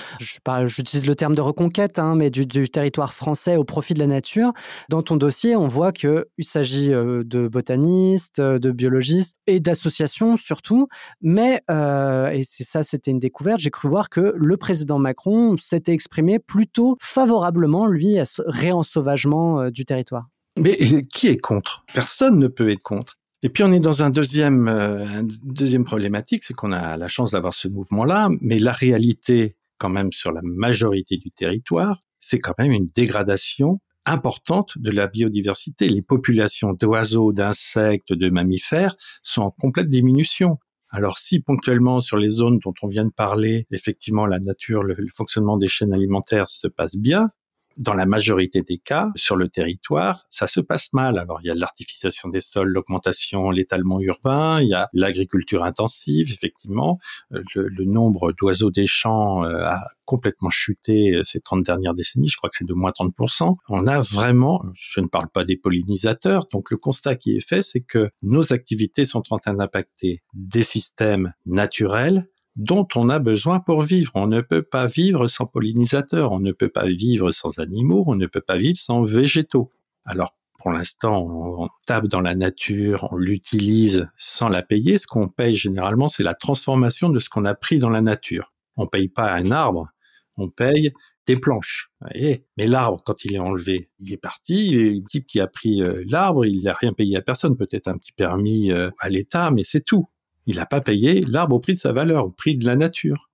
j'utilise 0.65 1.05
le 1.05 1.13
terme 1.13 1.35
de 1.35 1.41
reconquête, 1.41 1.99
hein, 1.99 2.15
mais 2.15 2.31
du, 2.31 2.47
territoire 2.67 3.13
français 3.13 3.55
au 3.55 3.63
profit 3.63 3.93
de 3.93 3.99
la 3.99 4.07
nature? 4.07 4.53
Dans 4.89 5.03
ton 5.03 5.17
dossier, 5.17 5.55
on 5.55 5.67
voit 5.67 5.91
qu'il 5.91 6.25
s'agit 6.41 6.91
euh, 6.91 7.23
de 7.23 7.47
botanistes, 7.47 8.39
euh, 8.39 8.57
de 8.57 8.71
biologistes 8.71 9.37
et 9.45 9.59
d'associations 9.59 10.35
surtout, 10.35 10.87
mais, 11.21 11.61
et 11.69 12.41
c'est 12.43 12.63
ça, 12.63 12.81
c'était 12.81 13.11
une 13.11 13.19
découverte, 13.19 13.59
j'ai 13.59 13.69
cru 13.69 13.87
voir 13.87 14.09
que 14.09 14.33
le 14.35 14.57
président 14.57 14.97
Macron 14.97 15.55
s'était 15.57 15.93
exprimé 15.93 16.39
plutôt 16.39 16.97
favorablement, 16.99 17.85
lui, 17.85 18.17
à 18.17 18.25
ce 18.25 18.41
réensauvagement 18.45 19.69
du 19.69 19.85
territoire. 19.85 20.25
Mais 20.57 20.77
qui 21.13 21.27
est 21.27 21.37
contre? 21.37 21.85
Personne 21.93 22.39
ne 22.39 22.47
peut 22.47 22.69
être 22.69 22.81
contre. 22.81 23.17
Et 23.43 23.49
puis 23.49 23.63
on 23.63 23.71
est 23.71 23.79
dans 23.79 24.01
un 24.01 24.09
deuxième, 24.09 24.67
euh, 24.67 25.05
deuxième 25.43 25.85
problématique, 25.85 26.43
c'est 26.43 26.55
qu'on 26.55 26.71
a 26.71 26.97
la 26.97 27.07
chance 27.07 27.31
d'avoir 27.31 27.53
ce 27.53 27.67
mouvement-là, 27.67 28.29
mais 28.41 28.57
la 28.57 28.71
réalité, 28.71 29.57
quand 29.77 29.89
même, 29.89 30.11
sur 30.11 30.31
la 30.31 30.41
majorité 30.43 31.17
du 31.17 31.29
territoire, 31.29 32.01
c'est 32.19 32.39
quand 32.39 32.55
même 32.57 32.71
une 32.71 32.89
dégradation 32.95 33.79
importante 34.05 34.77
de 34.77 34.89
la 34.89 35.07
biodiversité. 35.07 35.87
Les 35.87 36.01
populations 36.01 36.73
d'oiseaux, 36.73 37.31
d'insectes, 37.31 38.11
de 38.11 38.29
mammifères 38.29 38.95
sont 39.21 39.43
en 39.43 39.51
complète 39.51 39.87
diminution. 39.87 40.57
Alors 40.89 41.17
si 41.19 41.41
ponctuellement 41.41 41.99
sur 41.99 42.17
les 42.17 42.29
zones 42.29 42.59
dont 42.63 42.73
on 42.81 42.87
vient 42.87 43.05
de 43.05 43.11
parler, 43.11 43.67
effectivement 43.71 44.25
la 44.25 44.39
nature, 44.39 44.81
le 44.81 44.95
fonctionnement 45.13 45.57
des 45.57 45.67
chaînes 45.67 45.93
alimentaires 45.93 46.49
se 46.49 46.67
passe 46.67 46.95
bien, 46.95 47.29
dans 47.77 47.93
la 47.93 48.05
majorité 48.05 48.62
des 48.62 48.77
cas, 48.77 49.12
sur 49.15 49.36
le 49.36 49.50
territoire, 49.50 50.25
ça 50.29 50.48
se 50.48 50.60
passe 50.60 50.93
mal. 50.93 51.17
Alors, 51.17 51.39
il 51.41 51.48
y 51.48 51.51
a 51.51 51.55
l'artificiation 51.55 52.29
des 52.29 52.41
sols, 52.41 52.69
l'augmentation, 52.69 53.51
l'étalement 53.51 54.00
urbain, 54.00 54.62
il 54.62 54.67
y 54.67 54.74
a 54.74 54.89
l'agriculture 54.93 55.63
intensive, 55.63 56.31
effectivement. 56.34 57.00
Euh, 57.34 57.43
le, 57.53 57.86
nombre 57.86 58.34
d'oiseaux 58.34 58.72
des 58.72 58.86
champs 58.86 59.46
euh, 59.46 59.63
a 59.63 59.79
complètement 60.05 60.50
chuté 60.50 61.15
euh, 61.15 61.24
ces 61.24 61.39
30 61.39 61.63
dernières 61.63 61.93
décennies. 61.93 62.27
Je 62.27 62.38
crois 62.38 62.50
que 62.50 62.57
c'est 62.57 62.67
de 62.67 62.74
moins 62.74 62.91
30%. 62.91 63.55
On 63.69 63.88
a 63.88 64.00
vraiment, 64.00 64.63
je 64.74 65.00
ne 65.00 65.07
parle 65.07 65.29
pas 65.29 65.46
des 65.46 65.55
pollinisateurs, 65.55 66.48
donc 66.51 66.72
le 66.72 66.77
constat 66.77 67.15
qui 67.15 67.38
est 67.38 67.48
fait, 67.48 67.62
c'est 67.62 67.81
que 67.81 68.10
nos 68.22 68.53
activités 68.53 69.05
sont 69.05 69.24
en 69.29 69.38
train 69.38 69.53
d'impacter 69.53 70.22
des 70.34 70.63
systèmes 70.63 71.34
naturels 71.46 72.27
dont 72.57 72.87
on 72.95 73.07
a 73.07 73.19
besoin 73.19 73.59
pour 73.59 73.83
vivre. 73.83 74.11
On 74.15 74.27
ne 74.27 74.41
peut 74.41 74.63
pas 74.63 74.87
vivre 74.87 75.27
sans 75.27 75.45
pollinisateurs, 75.45 76.31
on 76.31 76.39
ne 76.39 76.51
peut 76.51 76.69
pas 76.69 76.87
vivre 76.87 77.31
sans 77.31 77.59
animaux, 77.59 78.03
on 78.07 78.15
ne 78.15 78.25
peut 78.25 78.41
pas 78.41 78.57
vivre 78.57 78.79
sans 78.79 79.03
végétaux. 79.03 79.71
Alors, 80.05 80.35
pour 80.59 80.71
l'instant, 80.71 81.23
on 81.23 81.69
tape 81.85 82.07
dans 82.07 82.19
la 82.19 82.33
nature, 82.33 83.07
on 83.11 83.15
l'utilise 83.15 84.09
sans 84.15 84.49
la 84.49 84.63
payer. 84.63 84.97
Ce 84.97 85.05
qu'on 85.05 85.27
paye 85.27 85.55
généralement, 85.55 86.09
c'est 86.09 86.23
la 86.23 86.33
transformation 86.33 87.09
de 87.09 87.19
ce 87.19 87.29
qu'on 87.29 87.43
a 87.43 87.53
pris 87.53 87.77
dans 87.77 87.91
la 87.91 88.01
nature. 88.01 88.53
On 88.75 88.87
paye 88.87 89.07
pas 89.07 89.31
un 89.31 89.51
arbre, 89.51 89.87
on 90.35 90.49
paye 90.49 90.91
des 91.27 91.37
planches. 91.37 91.91
Mais 92.15 92.41
l'arbre, 92.57 93.03
quand 93.05 93.23
il 93.23 93.35
est 93.35 93.39
enlevé, 93.39 93.89
il 93.99 94.11
est 94.11 94.17
parti. 94.17 94.71
Le 94.71 95.03
type 95.03 95.27
qui 95.27 95.39
a 95.39 95.47
pris 95.47 95.83
euh, 95.83 96.03
l'arbre, 96.07 96.45
il 96.45 96.63
n'a 96.63 96.73
rien 96.73 96.93
payé 96.93 97.17
à 97.17 97.21
personne, 97.21 97.55
peut-être 97.55 97.87
un 97.87 97.97
petit 97.97 98.13
permis 98.13 98.71
euh, 98.71 98.89
à 98.99 99.09
l'État, 99.09 99.51
mais 99.51 99.63
c'est 99.63 99.81
tout 99.81 100.07
il 100.47 100.55
n'a 100.55 100.65
pas 100.65 100.81
payé 100.81 101.21
l'arbre 101.27 101.55
au 101.55 101.59
prix 101.59 101.73
de 101.73 101.79
sa 101.79 101.91
valeur, 101.91 102.25
au 102.25 102.29
prix 102.31 102.55
de 102.55 102.65
la 102.65 102.75
nature. 102.75 103.29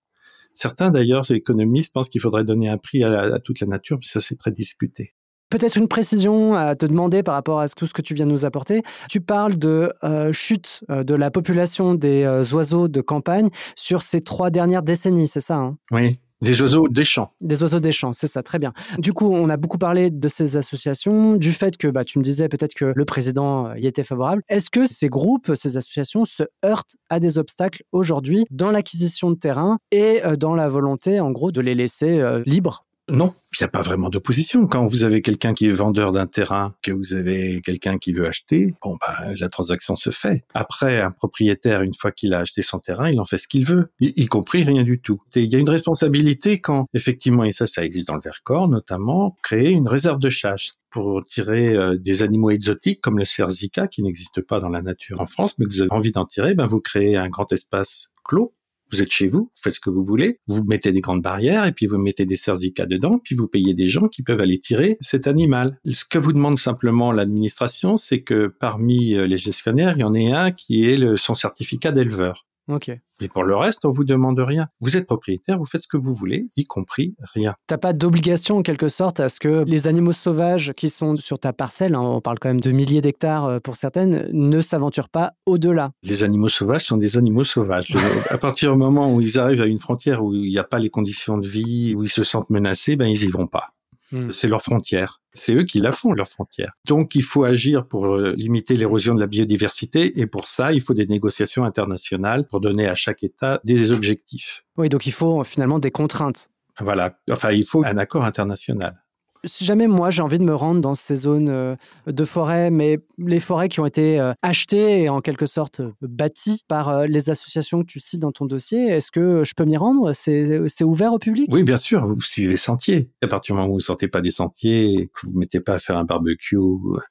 Certains 0.54 0.92
d'ailleurs, 0.92 1.30
économistes, 1.32 1.94
pensent 1.94 2.10
qu'il 2.10 2.22
faudrait 2.22 2.44
donner 2.44 2.68
un 2.68 2.78
prix 2.78 3.04
à, 3.04 3.40
toute 3.40 3.60
la 3.60 3.68
nature, 3.68 3.98
mais 4.00 4.08
ça 4.08 4.20
c'est 4.20 4.36
très 4.36 4.52
discuté. 4.52 5.16
Peut-être 5.50 5.78
une 5.78 5.88
précision 5.88 6.56
à 6.56 6.76
te 6.76 6.86
demander 6.86 7.22
par 7.22 7.36
rapport 7.36 7.60
à 7.60 7.70
tout 7.70 7.86
ce 7.86 7.94
que 7.94 8.02
tu 8.02 8.16
viens 8.16 8.26
de 8.26 8.32
nous 8.32 8.46
apporter. 8.46 8.82
Tu 9.08 9.22
parles 9.22 9.58
de 9.58 9.94
euh, 10.04 10.32
chute 10.32 10.84
euh, 10.90 11.04
de 11.04 11.14
la 11.14 11.30
population 11.30 11.94
des 11.94 12.24
euh, 12.24 12.44
oiseaux 12.54 12.88
de 12.88 13.02
campagne 13.02 13.50
sur 13.76 14.02
ces 14.02 14.22
trois 14.22 14.50
dernières 14.50 14.82
décennies, 14.82 15.28
c'est 15.28 15.42
ça 15.42 15.58
hein? 15.58 15.78
Oui, 15.92 16.20
des 16.44 16.62
oiseaux 16.62 16.88
des 16.88 17.06
champs. 17.06 17.32
Des 17.42 17.62
oiseaux 17.62 17.80
des 17.80 17.92
champs, 17.92 18.14
c'est 18.14 18.28
ça, 18.28 18.44
très 18.44 18.60
bien. 18.60 18.74
Du 18.98 19.14
coup, 19.14 19.32
on 19.34 19.50
a 19.50 19.58
beaucoup 19.58 19.78
parlé 19.78 20.12
de 20.12 20.28
ces 20.28 20.58
associations, 20.58 21.36
du 21.36 21.52
fait 21.52 21.78
que 21.78 21.88
bah, 21.88 22.06
tu 22.06 22.20
me 22.20 22.24
disais 22.24 22.50
peut-être 22.50 22.74
que 22.74 22.94
le 22.96 23.06
président 23.06 23.68
euh, 23.68 23.80
y 23.80 23.88
était 23.88 24.04
favorable. 24.04 24.44
Est-ce 24.50 24.70
que 24.70 24.86
ces 24.86 25.10
groupes, 25.10 25.54
ces 25.56 25.78
associations 25.78 26.26
se 26.26 26.44
heurtent 26.66 26.98
à 27.10 27.20
des 27.20 27.38
obstacles 27.38 27.84
aujourd'hui 27.92 28.46
dans 28.52 28.72
l'acquisition 28.72 29.32
de 29.32 29.36
terrain 29.36 29.78
et 29.92 30.24
euh, 30.26 30.36
dans 30.36 30.56
la 30.56 30.70
volonté, 30.70 31.20
en 31.20 31.32
gros, 31.32 31.52
de 31.52 31.62
les 31.62 31.76
laisser 31.76 32.20
euh, 32.20 32.44
libres? 32.46 32.86
Non, 33.10 33.34
il 33.52 33.62
n'y 33.62 33.66
a 33.66 33.70
pas 33.70 33.82
vraiment 33.82 34.10
d'opposition. 34.10 34.66
Quand 34.66 34.86
vous 34.86 35.04
avez 35.04 35.22
quelqu'un 35.22 35.54
qui 35.54 35.68
est 35.68 35.72
vendeur 35.72 36.14
d'un 36.14 36.26
terrain, 36.26 36.74
que 36.82 36.92
vous 36.92 37.14
avez 37.14 37.62
quelqu'un 37.62 37.98
qui 37.98 38.14
veut 38.14 38.26
acheter, 38.26 38.76
bon 38.82 38.98
bah 39.02 39.34
la 39.38 39.50
transaction 39.50 39.98
se 39.98 40.10
fait. 40.10 40.46
Après, 40.54 41.02
un 41.02 41.12
propriétaire, 41.12 41.82
une 41.82 41.94
fois 41.94 42.14
qu'il 42.14 42.34
a 42.34 42.40
acheté 42.40 42.62
son 42.62 42.80
terrain, 42.80 43.10
il 43.10 43.20
en 43.20 43.26
fait 43.26 43.38
ce 43.38 43.50
qu'il 43.50 43.66
veut, 43.66 43.90
y, 44.00 44.26
compris 44.28 44.64
rien 44.64 44.84
du 44.84 45.02
tout. 45.02 45.22
Il 45.36 45.52
y 45.52 45.56
a 45.56 45.60
une 45.60 45.70
responsabilité 45.70 46.60
quand, 46.60 46.88
effectivement, 46.94 47.44
et 47.44 47.52
ça, 47.52 47.68
ça 47.68 47.84
existe 47.84 48.08
dans 48.08 48.16
le 48.16 48.22
Vercors 48.24 48.70
notamment, 48.70 49.36
créer 49.44 49.72
une 49.72 49.90
réserve 49.90 50.20
de 50.20 50.30
chasse 50.30 50.76
pour 50.90 51.24
tirer 51.26 51.76
euh, 51.76 51.98
des 51.98 52.24
animaux 52.24 52.52
exotiques 52.52 53.02
comme 53.02 53.18
le 53.18 53.26
cerf 53.26 53.50
zika 53.50 53.88
qui 53.88 54.02
n'existe 54.02 54.42
pas 54.42 54.62
dans 54.62 54.70
la 54.70 54.82
nature 54.82 55.20
en 55.20 55.28
France, 55.28 55.60
mais 55.60 55.66
que 55.66 55.72
vous 55.72 55.82
avez 55.82 55.92
envie 55.92 56.12
d'en 56.12 56.26
tirer, 56.26 56.54
ben 56.54 56.68
vous 56.68 56.80
créez 56.80 57.18
un 57.18 57.28
grand 57.28 57.52
espace 57.52 58.12
clos 58.24 58.54
vous 58.94 59.02
êtes 59.02 59.12
chez 59.12 59.28
vous, 59.28 59.40
vous 59.40 59.62
faites 59.62 59.74
ce 59.74 59.80
que 59.80 59.90
vous 59.90 60.04
voulez, 60.04 60.40
vous 60.48 60.64
mettez 60.64 60.92
des 60.92 61.02
grandes 61.02 61.22
barrières 61.22 61.66
et 61.66 61.72
puis 61.72 61.88
vous 61.88 61.98
mettez 61.98 62.26
des 62.26 62.36
cercicats 62.36 62.86
dedans, 62.86 63.20
puis 63.24 63.36
vous 63.36 63.48
payez 63.48 63.74
des 63.74 63.88
gens 63.88 64.08
qui 64.08 64.24
peuvent 64.24 64.40
aller 64.40 64.60
tirer 64.60 64.98
cet 65.00 65.28
animal. 65.28 65.80
Ce 65.90 66.06
que 66.06 66.20
vous 66.20 66.34
demande 66.34 66.60
simplement 66.60 67.12
l'administration, 67.12 67.98
c'est 67.98 68.22
que 68.22 68.48
parmi 68.48 69.16
euh, 69.16 69.26
les 69.26 69.38
gestionnaires, 69.38 69.96
il 69.98 70.02
y 70.02 70.04
en 70.04 70.14
ait 70.14 70.32
un 70.32 70.52
qui 70.52 70.86
ait 70.86 70.98
son 71.18 71.34
certificat 71.34 71.92
d'éleveur. 71.92 72.48
Ok. 72.68 72.92
Et 73.24 73.30
pour 73.30 73.44
le 73.44 73.56
reste, 73.56 73.86
on 73.86 73.92
vous 73.92 74.04
demande 74.04 74.38
rien. 74.40 74.68
Vous 74.82 74.98
êtes 74.98 75.06
propriétaire, 75.06 75.58
vous 75.58 75.66
faites 75.66 75.84
ce 75.84 75.88
que 75.88 75.96
vous 75.96 76.14
voulez, 76.14 76.50
y 76.58 76.66
compris 76.66 77.16
rien. 77.34 77.56
T'as 77.68 77.78
pas 77.78 77.94
d'obligation 77.94 78.58
en 78.58 78.62
quelque 78.64 78.90
sorte 78.90 79.22
à 79.22 79.30
ce 79.30 79.40
que 79.40 79.64
les 79.64 79.88
animaux 79.88 80.12
sauvages 80.12 80.74
qui 80.76 80.90
sont 80.90 81.16
sur 81.16 81.40
ta 81.40 81.54
parcelle, 81.54 81.96
hein, 81.96 82.02
on 82.02 82.20
parle 82.20 82.40
quand 82.40 82.50
même 82.50 82.60
de 82.60 82.72
milliers 82.72 83.00
d'hectares 83.00 83.46
euh, 83.46 83.60
pour 83.60 83.78
certaines, 83.78 84.30
ne 84.34 84.62
s'aventurent 84.62 85.08
pas 85.08 85.32
au-delà. 85.46 85.92
Les 86.04 86.24
animaux 86.24 86.50
sauvages 86.50 86.84
sont 86.84 86.98
des 86.98 87.18
animaux 87.18 87.46
sauvages. 87.46 87.88
à 88.30 88.38
partir 88.38 88.74
du 88.74 88.78
moment 88.78 89.14
où 89.14 89.22
ils 89.22 89.40
arrivent 89.40 89.62
à 89.62 89.68
une 89.68 89.80
frontière 89.80 90.22
où 90.22 90.34
il 90.34 90.50
n'y 90.50 90.60
a 90.60 90.66
pas 90.66 90.80
les 90.80 90.90
conditions 90.90 91.38
de 91.38 91.48
vie, 91.48 91.96
où 91.96 92.04
ils 92.04 92.10
se 92.10 92.26
sentent 92.26 92.50
menacés, 92.50 92.98
ben 92.98 93.08
ils 93.08 93.24
y 93.24 93.30
vont 93.30 93.48
pas. 93.48 93.70
Hmm. 94.14 94.32
C'est 94.32 94.48
leur 94.48 94.62
frontière. 94.62 95.22
C'est 95.34 95.56
eux 95.56 95.64
qui 95.64 95.80
la 95.80 95.92
font, 95.92 96.14
leur 96.14 96.28
frontière. 96.28 96.74
Donc, 96.86 97.16
il 97.16 97.24
faut 97.24 97.44
agir 97.44 97.88
pour 97.88 98.06
euh, 98.06 98.34
limiter 98.38 98.78
l'érosion 98.78 99.16
de 99.16 99.20
la 99.20 99.26
biodiversité. 99.26 100.20
Et 100.20 100.28
pour 100.28 100.48
ça, 100.48 100.72
il 100.72 100.82
faut 100.82 100.94
des 100.94 101.08
négociations 101.08 101.66
internationales 101.66 102.46
pour 102.46 102.62
donner 102.62 102.88
à 102.88 102.94
chaque 102.94 103.24
État 103.24 103.60
des 103.64 103.92
objectifs. 103.92 104.64
Oui, 104.78 104.88
donc 104.88 105.08
il 105.08 105.12
faut 105.12 105.44
finalement 105.44 105.80
des 105.80 105.90
contraintes. 105.90 106.52
Voilà. 106.80 107.18
Enfin, 107.32 107.52
il 107.52 107.66
faut 107.66 107.84
un 107.84 107.98
accord 107.98 108.24
international 108.24 109.03
si 109.46 109.66
jamais 109.66 109.88
moi 109.88 110.10
j'ai 110.10 110.22
envie 110.22 110.40
de 110.40 110.44
me 110.44 110.56
rendre 110.56 110.82
dans 110.82 110.96
ces 110.96 111.16
zones 111.16 111.50
euh, 111.50 111.76
de 112.08 112.26
forêt, 112.26 112.72
mais 112.72 113.00
les 113.18 113.40
forêts 113.40 113.70
qui 113.70 113.80
ont 113.80 113.86
été 113.86 114.20
euh, 114.20 114.34
achetées 114.42 115.04
et 115.04 115.10
en 115.10 115.22
quelque 115.22 115.46
sorte 115.46 115.82
euh, 115.82 115.92
bâties 116.02 116.64
par 116.68 117.06
les 117.06 117.30
associations 117.30 117.82
que 117.82 117.88
tu 117.88 118.00
cites 118.00 118.22
dans 118.22 118.32
ton 118.32 118.46
dossier, 118.46 118.88
est-ce 118.88 119.12
que 119.12 119.44
je 119.44 119.54
peux 119.56 119.66
m'y 119.66 119.78
rendre? 119.78 120.14
C'est 120.14 120.84
ouvert 120.84 121.14
au 121.14 121.20
public? 121.20 121.50
Oui, 121.52 121.64
bien 121.64 121.78
sûr, 121.78 122.08
vous 122.08 122.22
suivez 122.22 122.50
les 122.50 122.58
sentiers. 122.58 123.10
À 123.22 123.28
partir 123.28 123.54
du 123.54 123.58
moment 123.58 123.68
où 123.70 123.74
vous 123.74 123.78
ne 123.78 123.84
sortez 123.84 124.08
pas 124.08 124.22
des 124.22 124.32
sentiers 124.32 124.94
et 124.94 125.08
que 125.08 125.28
vous 125.28 125.34
ne 125.34 125.40
mettez 125.40 125.60
pas 125.60 125.76
à 125.76 125.80
faire 125.80 125.98
un 125.98 126.04
barbecue, 126.04 126.58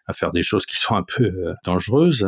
à 0.06 0.12
faire 0.12 0.30
des 0.30 0.42
choses 0.42 0.66
qui 0.66 0.76
sont 0.76 0.94
un 0.94 1.02
peu 1.02 1.54
dangereuses, 1.64 2.26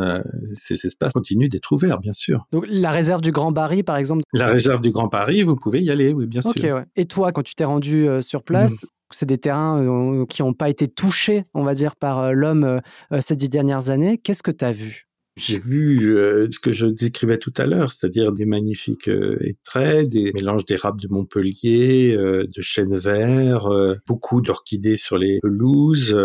ces 0.53 0.85
espaces 0.85 1.13
continuent 1.13 1.49
d'être 1.49 1.71
ouverts, 1.71 1.99
bien 1.99 2.13
sûr. 2.13 2.45
Donc 2.51 2.65
la 2.69 2.91
réserve 2.91 3.21
du 3.21 3.31
Grand 3.31 3.53
Paris, 3.53 3.83
par 3.83 3.97
exemple? 3.97 4.23
La 4.33 4.47
réserve 4.47 4.81
du 4.81 4.91
Grand 4.91 5.09
Paris, 5.09 5.43
vous 5.43 5.55
pouvez 5.55 5.81
y 5.81 5.91
aller, 5.91 6.13
oui, 6.13 6.27
bien 6.27 6.41
sûr. 6.41 6.53
Ouais. 6.55 6.85
Et 6.95 7.05
toi, 7.05 7.31
quand 7.31 7.43
tu 7.43 7.55
t'es 7.55 7.65
rendu 7.65 8.07
sur 8.21 8.43
place, 8.43 8.83
mmh 8.83 8.87
c'est 9.11 9.25
des 9.25 9.37
terrains 9.37 9.81
euh, 9.81 10.25
qui 10.25 10.41
n'ont 10.41 10.53
pas 10.53 10.69
été 10.69 10.87
touchés, 10.87 11.43
on 11.53 11.63
va 11.63 11.73
dire, 11.73 11.95
par 11.95 12.19
euh, 12.19 12.31
l'homme 12.31 12.63
euh, 12.63 13.21
ces 13.21 13.35
dix 13.35 13.49
dernières 13.49 13.89
années. 13.89 14.17
Qu'est-ce 14.17 14.43
que 14.43 14.51
tu 14.51 14.65
as 14.65 14.71
vu? 14.71 15.07
J'ai 15.37 15.59
vu 15.59 16.15
ce 16.49 16.59
que 16.61 16.71
je 16.71 16.85
décrivais 16.85 17.37
tout 17.37 17.53
à 17.57 17.65
l'heure, 17.65 17.91
c'est-à-dire 17.91 18.31
des 18.31 18.45
magnifiques 18.45 19.09
étraits, 19.41 20.07
des 20.07 20.31
mélanges 20.31 20.63
d'érables 20.63 21.01
de 21.01 21.09
Montpellier, 21.09 22.15
de 22.15 22.61
chênes 22.61 22.95
verts, 22.95 23.67
beaucoup 24.07 24.39
d'orchidées 24.39 24.95
sur 24.95 25.17
les 25.17 25.39
pelouses, 25.41 26.17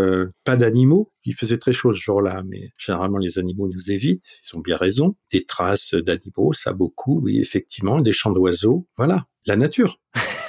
pas 0.45 0.55
d'animaux. 0.55 1.11
Il 1.25 1.35
faisait 1.35 1.59
très 1.59 1.73
chaud 1.73 1.93
ce 1.93 1.99
jour-là, 1.99 2.45
mais 2.47 2.69
généralement 2.79 3.19
les 3.19 3.41
animaux 3.41 3.67
nous 3.67 3.91
évitent, 3.91 4.29
ils 4.45 4.57
ont 4.57 4.61
bien 4.61 4.77
raison. 4.77 5.17
Des 5.33 5.45
traces 5.45 5.95
d'animaux, 5.95 6.53
ça 6.53 6.73
beaucoup, 6.73 7.21
oui, 7.21 7.41
effectivement, 7.41 8.01
des 8.01 8.13
chants 8.13 8.31
d'oiseaux, 8.31 8.87
voilà, 8.97 9.27
la 9.45 9.57
nature. 9.57 9.99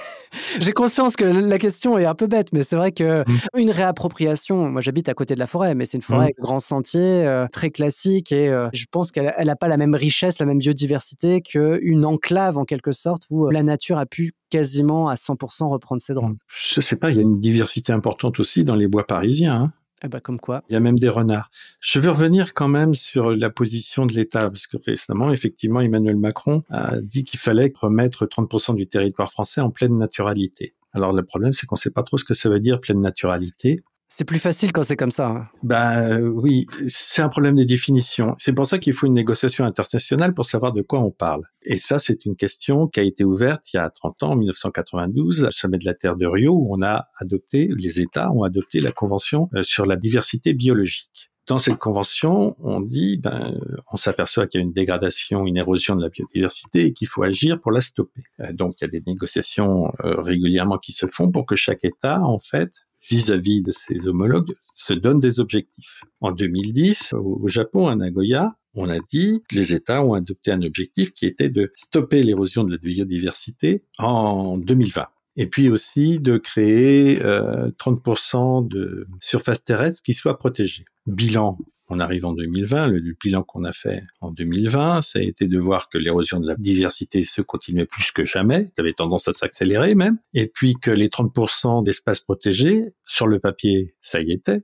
J'ai 0.59 0.71
conscience 0.71 1.15
que 1.15 1.23
la 1.23 1.57
question 1.57 1.97
est 1.97 2.05
un 2.05 2.15
peu 2.15 2.27
bête, 2.27 2.49
mais 2.53 2.63
c'est 2.63 2.75
vrai 2.75 2.91
que 2.91 3.21
mmh. 3.21 3.57
une 3.57 3.71
réappropriation, 3.71 4.69
moi 4.69 4.81
j'habite 4.81 5.09
à 5.09 5.13
côté 5.13 5.33
de 5.33 5.39
la 5.39 5.47
forêt, 5.47 5.75
mais 5.75 5.85
c'est 5.85 5.97
une 5.97 6.01
forêt 6.01 6.19
mmh. 6.19 6.23
avec 6.23 6.37
grand 6.37 6.59
sentier, 6.59 7.25
euh, 7.25 7.47
très 7.51 7.71
classique, 7.71 8.31
et 8.31 8.49
euh, 8.49 8.69
je 8.73 8.85
pense 8.89 9.11
qu'elle 9.11 9.33
n'a 9.43 9.55
pas 9.55 9.67
la 9.67 9.77
même 9.77 9.95
richesse, 9.95 10.39
la 10.39 10.45
même 10.45 10.59
biodiversité 10.59 11.41
qu'une 11.41 12.05
enclave 12.05 12.57
en 12.57 12.65
quelque 12.65 12.91
sorte 12.91 13.23
où 13.29 13.47
euh, 13.47 13.51
la 13.51 13.63
nature 13.63 13.97
a 13.97 14.05
pu 14.05 14.33
quasiment 14.49 15.07
à 15.07 15.15
100% 15.15 15.69
reprendre 15.69 16.01
ses 16.01 16.13
droits. 16.13 16.29
Mmh. 16.29 16.37
Je 16.47 16.81
sais 16.81 16.95
pas, 16.95 17.11
il 17.11 17.17
y 17.17 17.19
a 17.19 17.23
une 17.23 17.39
diversité 17.39 17.93
importante 17.93 18.39
aussi 18.39 18.63
dans 18.63 18.75
les 18.75 18.87
bois 18.87 19.07
parisiens. 19.07 19.55
Hein. 19.55 19.73
Eh 20.03 20.07
ben, 20.07 20.19
comme 20.19 20.39
quoi. 20.39 20.63
Il 20.69 20.73
y 20.73 20.75
a 20.75 20.79
même 20.79 20.97
des 20.97 21.09
renards. 21.09 21.51
Je 21.79 21.99
veux 21.99 22.09
revenir 22.09 22.53
quand 22.53 22.67
même 22.67 22.93
sur 22.93 23.31
la 23.31 23.49
position 23.49 24.05
de 24.05 24.13
l'État, 24.13 24.49
parce 24.49 24.65
que 24.65 24.77
récemment, 24.77 25.31
effectivement, 25.31 25.79
Emmanuel 25.79 26.17
Macron 26.17 26.63
a 26.69 26.99
dit 27.01 27.23
qu'il 27.23 27.39
fallait 27.39 27.71
remettre 27.75 28.25
30% 28.25 28.75
du 28.75 28.87
territoire 28.87 29.31
français 29.31 29.61
en 29.61 29.69
pleine 29.69 29.95
naturalité. 29.95 30.73
Alors 30.93 31.13
le 31.13 31.23
problème, 31.23 31.53
c'est 31.53 31.65
qu'on 31.67 31.75
ne 31.75 31.79
sait 31.79 31.91
pas 31.91 32.03
trop 32.03 32.17
ce 32.17 32.25
que 32.25 32.33
ça 32.33 32.49
veut 32.49 32.59
dire 32.59 32.79
pleine 32.81 32.99
naturalité. 32.99 33.81
C'est 34.13 34.25
plus 34.25 34.39
facile 34.39 34.73
quand 34.73 34.83
c'est 34.83 34.97
comme 34.97 35.09
ça. 35.09 35.49
Ben 35.63 36.21
oui, 36.21 36.67
c'est 36.85 37.21
un 37.21 37.29
problème 37.29 37.55
de 37.55 37.63
définition. 37.63 38.35
C'est 38.39 38.51
pour 38.51 38.67
ça 38.67 38.77
qu'il 38.77 38.91
faut 38.91 39.05
une 39.05 39.15
négociation 39.15 39.63
internationale 39.63 40.33
pour 40.33 40.45
savoir 40.45 40.73
de 40.73 40.81
quoi 40.81 40.99
on 40.99 41.11
parle. 41.11 41.43
Et 41.63 41.77
ça, 41.77 41.97
c'est 41.97 42.25
une 42.25 42.35
question 42.35 42.89
qui 42.89 42.99
a 42.99 43.03
été 43.03 43.23
ouverte 43.23 43.71
il 43.73 43.77
y 43.77 43.79
a 43.79 43.89
30 43.89 44.23
ans, 44.23 44.31
en 44.31 44.35
1992, 44.35 45.45
au 45.45 45.51
sommet 45.51 45.77
de 45.77 45.85
la 45.85 45.93
Terre 45.93 46.17
de 46.17 46.25
Rio, 46.25 46.51
où 46.51 46.75
on 46.75 46.83
a 46.83 47.07
adopté, 47.19 47.69
les 47.77 48.01
États 48.01 48.33
ont 48.33 48.43
adopté 48.43 48.81
la 48.81 48.91
Convention 48.91 49.49
euh, 49.55 49.63
sur 49.63 49.85
la 49.85 49.95
diversité 49.95 50.51
biologique. 50.51 51.31
Dans 51.47 51.57
cette 51.57 51.77
convention, 51.77 52.57
on 52.59 52.81
dit, 52.81 53.15
ben, 53.17 53.57
on 53.93 53.95
s'aperçoit 53.95 54.45
qu'il 54.45 54.59
y 54.59 54.61
a 54.61 54.65
une 54.65 54.73
dégradation, 54.73 55.47
une 55.47 55.55
érosion 55.55 55.95
de 55.95 56.01
la 56.01 56.09
biodiversité 56.09 56.87
et 56.87 56.91
qu'il 56.93 57.07
faut 57.07 57.23
agir 57.23 57.61
pour 57.61 57.71
la 57.71 57.79
stopper. 57.79 58.23
Euh, 58.41 58.51
donc, 58.51 58.81
il 58.81 58.83
y 58.83 58.87
a 58.87 58.89
des 58.89 59.03
négociations 59.07 59.89
régulièrement 60.03 60.79
qui 60.79 60.91
se 60.91 61.05
font 61.05 61.31
pour 61.31 61.45
que 61.45 61.55
chaque 61.55 61.85
État, 61.85 62.21
en 62.21 62.37
fait, 62.37 62.71
vis-à-vis 63.09 63.61
de 63.61 63.71
ses 63.71 64.07
homologues 64.07 64.53
se 64.75 64.93
donne 64.93 65.19
des 65.19 65.39
objectifs. 65.39 66.03
En 66.19 66.31
2010, 66.31 67.13
au 67.13 67.47
Japon, 67.47 67.87
à 67.87 67.95
Nagoya, 67.95 68.55
on 68.73 68.89
a 68.89 68.99
dit 68.99 69.43
que 69.49 69.55
les 69.55 69.73
États 69.73 70.03
ont 70.03 70.13
adopté 70.13 70.51
un 70.51 70.61
objectif 70.61 71.13
qui 71.13 71.25
était 71.25 71.49
de 71.49 71.71
stopper 71.75 72.21
l'érosion 72.23 72.63
de 72.63 72.71
la 72.71 72.77
biodiversité 72.77 73.83
en 73.97 74.57
2020. 74.57 75.07
Et 75.37 75.47
puis 75.47 75.69
aussi 75.69 76.19
de 76.19 76.37
créer 76.37 77.17
30% 77.17 78.65
euh, 78.65 78.67
de 78.67 79.07
surface 79.21 79.63
terrestre 79.63 80.01
qui 80.03 80.13
soit 80.13 80.37
protégée. 80.37 80.85
Bilan 81.05 81.57
on 81.91 81.99
arrive 81.99 82.25
en 82.25 82.33
2020, 82.33 82.87
le, 82.87 83.15
bilan 83.21 83.43
qu'on 83.43 83.65
a 83.65 83.73
fait 83.73 84.03
en 84.21 84.31
2020, 84.31 85.01
ça 85.01 85.19
a 85.19 85.21
été 85.21 85.47
de 85.47 85.59
voir 85.59 85.89
que 85.89 85.97
l'érosion 85.97 86.39
de 86.39 86.47
la 86.47 86.55
diversité 86.55 87.21
se 87.23 87.41
continuait 87.41 87.85
plus 87.85 88.11
que 88.11 88.23
jamais, 88.23 88.67
ça 88.75 88.81
avait 88.81 88.93
tendance 88.93 89.27
à 89.27 89.33
s'accélérer 89.33 89.93
même, 89.93 90.17
et 90.33 90.47
puis 90.47 90.75
que 90.81 90.89
les 90.89 91.09
30% 91.09 91.83
d'espaces 91.83 92.21
protégés, 92.21 92.93
sur 93.05 93.27
le 93.27 93.39
papier, 93.39 93.93
ça 93.99 94.21
y 94.21 94.31
était. 94.31 94.63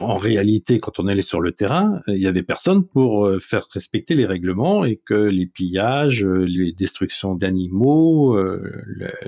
En 0.00 0.18
réalité, 0.18 0.78
quand 0.78 1.00
on 1.00 1.06
allait 1.08 1.22
sur 1.22 1.40
le 1.40 1.52
terrain, 1.52 2.02
il 2.06 2.18
y 2.18 2.26
avait 2.26 2.42
personne 2.42 2.86
pour 2.86 3.26
euh, 3.26 3.40
faire 3.40 3.66
respecter 3.72 4.14
les 4.14 4.26
règlements 4.26 4.84
et 4.84 5.00
que 5.04 5.14
les 5.14 5.46
pillages, 5.46 6.24
euh, 6.24 6.44
les 6.46 6.72
destructions 6.72 7.34
d'animaux, 7.34 8.36
euh, 8.36 8.62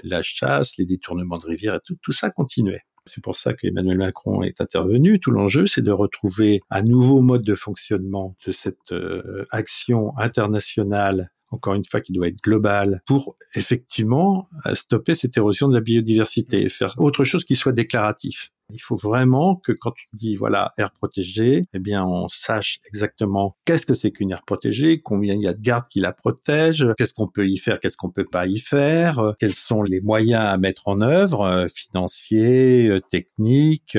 la 0.05 0.23
chasse, 0.23 0.77
les 0.77 0.85
détournements 0.85 1.39
de 1.39 1.47
rivières 1.47 1.77
et 1.77 1.81
tout, 1.85 1.97
tout 2.03 2.13
ça 2.13 2.31
continuait. 2.31 2.83
C'est 3.07 3.23
pour 3.23 3.37
ça 3.37 3.55
qu'Emmanuel 3.55 3.99
Macron 3.99 4.43
est 4.43 4.61
intervenu. 4.61 5.21
Tout 5.21 5.31
l'enjeu, 5.31 5.67
c'est 5.67 5.83
de 5.83 5.91
retrouver 5.91 6.61
un 6.71 6.83
nouveau 6.83 7.23
mode 7.23 7.43
de 7.43 7.55
fonctionnement 7.55 8.37
de 8.47 8.53
cette 8.53 8.93
euh, 8.93 9.45
action 9.51 10.17
internationale 10.19 11.31
encore 11.51 11.75
une 11.75 11.85
fois, 11.85 12.01
qui 12.01 12.13
doit 12.13 12.29
être 12.29 12.41
globale, 12.43 13.03
pour 13.07 13.37
effectivement 13.55 14.49
euh, 14.67 14.75
stopper 14.75 15.15
cette 15.15 15.37
érosion 15.37 15.69
de 15.69 15.75
la 15.75 15.81
biodiversité 15.81 16.63
et 16.63 16.69
faire 16.69 16.95
autre 16.99 17.25
chose 17.25 17.45
qui 17.45 17.57
soit 17.57 17.73
déclaratif. 17.73 18.53
Il 18.73 18.81
faut 18.81 18.97
vraiment 18.97 19.57
que 19.57 19.73
quand 19.73 19.93
tu 19.93 20.07
dis 20.13 20.37
voilà 20.37 20.73
air 20.79 20.93
protégé, 20.93 21.63
eh 21.73 21.79
bien 21.79 22.05
on 22.05 22.29
sache 22.29 22.79
exactement 22.87 23.57
qu'est-ce 23.65 23.87
que 23.87 23.95
c'est 23.95 24.11
qu'une 24.11 24.31
aire 24.33 24.43
protégée, 24.45 25.01
combien 25.01 25.35
il 25.35 25.43
y 25.43 25.49
a 25.49 25.55
de 25.55 25.61
gardes 25.61 25.87
qui 25.89 26.01
la 26.01 26.13
protègent, 26.13 26.95
qu'est-ce 26.97 27.15
qu'on 27.15 27.29
peut 27.29 27.49
y 27.49 27.59
faire, 27.59 27.81
qu'est-ce 27.81 27.97
qu'on 27.97 28.11
peut 28.11 28.25
pas 28.25 28.47
y 28.47 28.59
faire, 28.59 29.19
euh, 29.19 29.33
quels 29.39 29.55
sont 29.55 29.83
les 29.83 30.01
moyens 30.01 30.45
à 30.45 30.57
mettre 30.59 30.89
en 30.89 31.01
œuvre, 31.01 31.43
euh, 31.43 31.67
financiers, 31.69 32.89
euh, 32.89 33.01
techniques, 33.11 33.99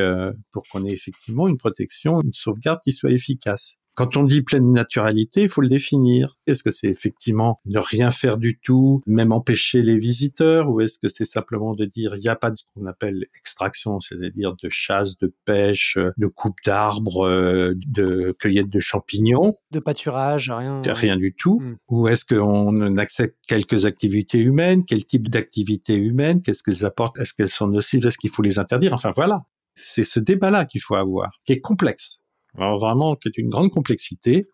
pour 0.52 0.64
qu'on 0.70 0.84
ait 0.86 0.92
effectivement 0.92 1.48
une 1.48 1.58
protection, 1.58 2.22
une 2.22 2.34
sauvegarde 2.34 2.80
qui 2.84 2.94
soit 2.94 3.12
efficace. 3.12 3.78
Quand 3.96 4.16
on 4.18 4.24
dit 4.24 4.42
pleine 4.42 4.72
naturalité, 4.72 5.44
il 5.44 5.50
faut 5.50 5.62
le 5.62 5.68
définir. 5.68 6.38
Est-ce 6.48 6.64
que 6.64 6.72
c'est 6.72 6.88
effectivement 6.88 7.60
ne 7.66 7.80
rien 7.80 8.10
faire 8.12 8.38
du 8.38 8.60
tout, 8.64 9.02
même 9.06 9.32
empêcher 9.32 9.82
les 9.82 9.98
visiteurs, 9.98 10.70
ou 10.70 10.82
est-ce 10.82 10.98
que 10.98 11.08
c'est 11.08 11.26
simplement 11.26 11.74
de 11.74 11.86
dire 11.86 12.16
il 12.16 12.22
n'y 12.22 12.30
a 12.30 12.36
pas 12.36 12.52
de 12.52 12.56
ce 12.56 12.64
qu'on 12.74 12.86
appelle 12.86 13.26
extraction, 13.38 14.00
c'est-à-dire 14.00 14.56
de 14.62 14.70
chasse, 14.70 15.18
de 15.18 15.34
pêche, 15.46 15.98
de 16.18 16.28
coupe 16.28 16.58
d'arbres, 16.66 17.28
de 17.76 18.36
cueillette 18.40 18.70
de 18.70 18.80
champignons? 18.80 19.56
De 19.72 19.80
pâturage, 19.80 20.50
rien. 20.50 20.82
Rien 20.86 21.18
du 21.18 21.34
tout. 21.34 21.60
Hmm. 21.60 21.76
Ou 21.90 22.08
est-ce 22.08 22.26
qu'on 22.26 22.98
accepte 22.98 23.38
quelques 23.48 23.86
activités 23.86 24.40
humaines? 24.40 24.84
Quel 24.86 25.06
type 25.06 25.30
d'activités 25.30 25.96
humaines? 25.96 26.42
Qu'est-ce 26.42 26.64
qu'elles 26.64 26.86
apportent? 26.86 27.18
Est-ce 27.20 27.34
qu'elles 27.34 27.50
sont 27.50 27.68
nocives? 27.68 28.06
Est-ce 28.06 28.18
qu'il 28.18 28.30
faut 28.30 28.42
les 28.42 28.60
interdire? 28.60 28.94
Enfin 28.94 29.12
voilà. 29.16 29.42
C'est 29.76 30.04
ce 30.04 30.20
débat-là 30.20 30.66
qu'il 30.66 30.82
faut 30.82 30.96
avoir, 30.96 31.32
qui 31.46 31.54
est 31.54 31.62
complexe. 31.62 32.21
Alors 32.58 32.80
vraiment, 32.80 33.18
c'est 33.22 33.38
une 33.38 33.50
grande 33.50 33.72
complexité. 33.72 34.48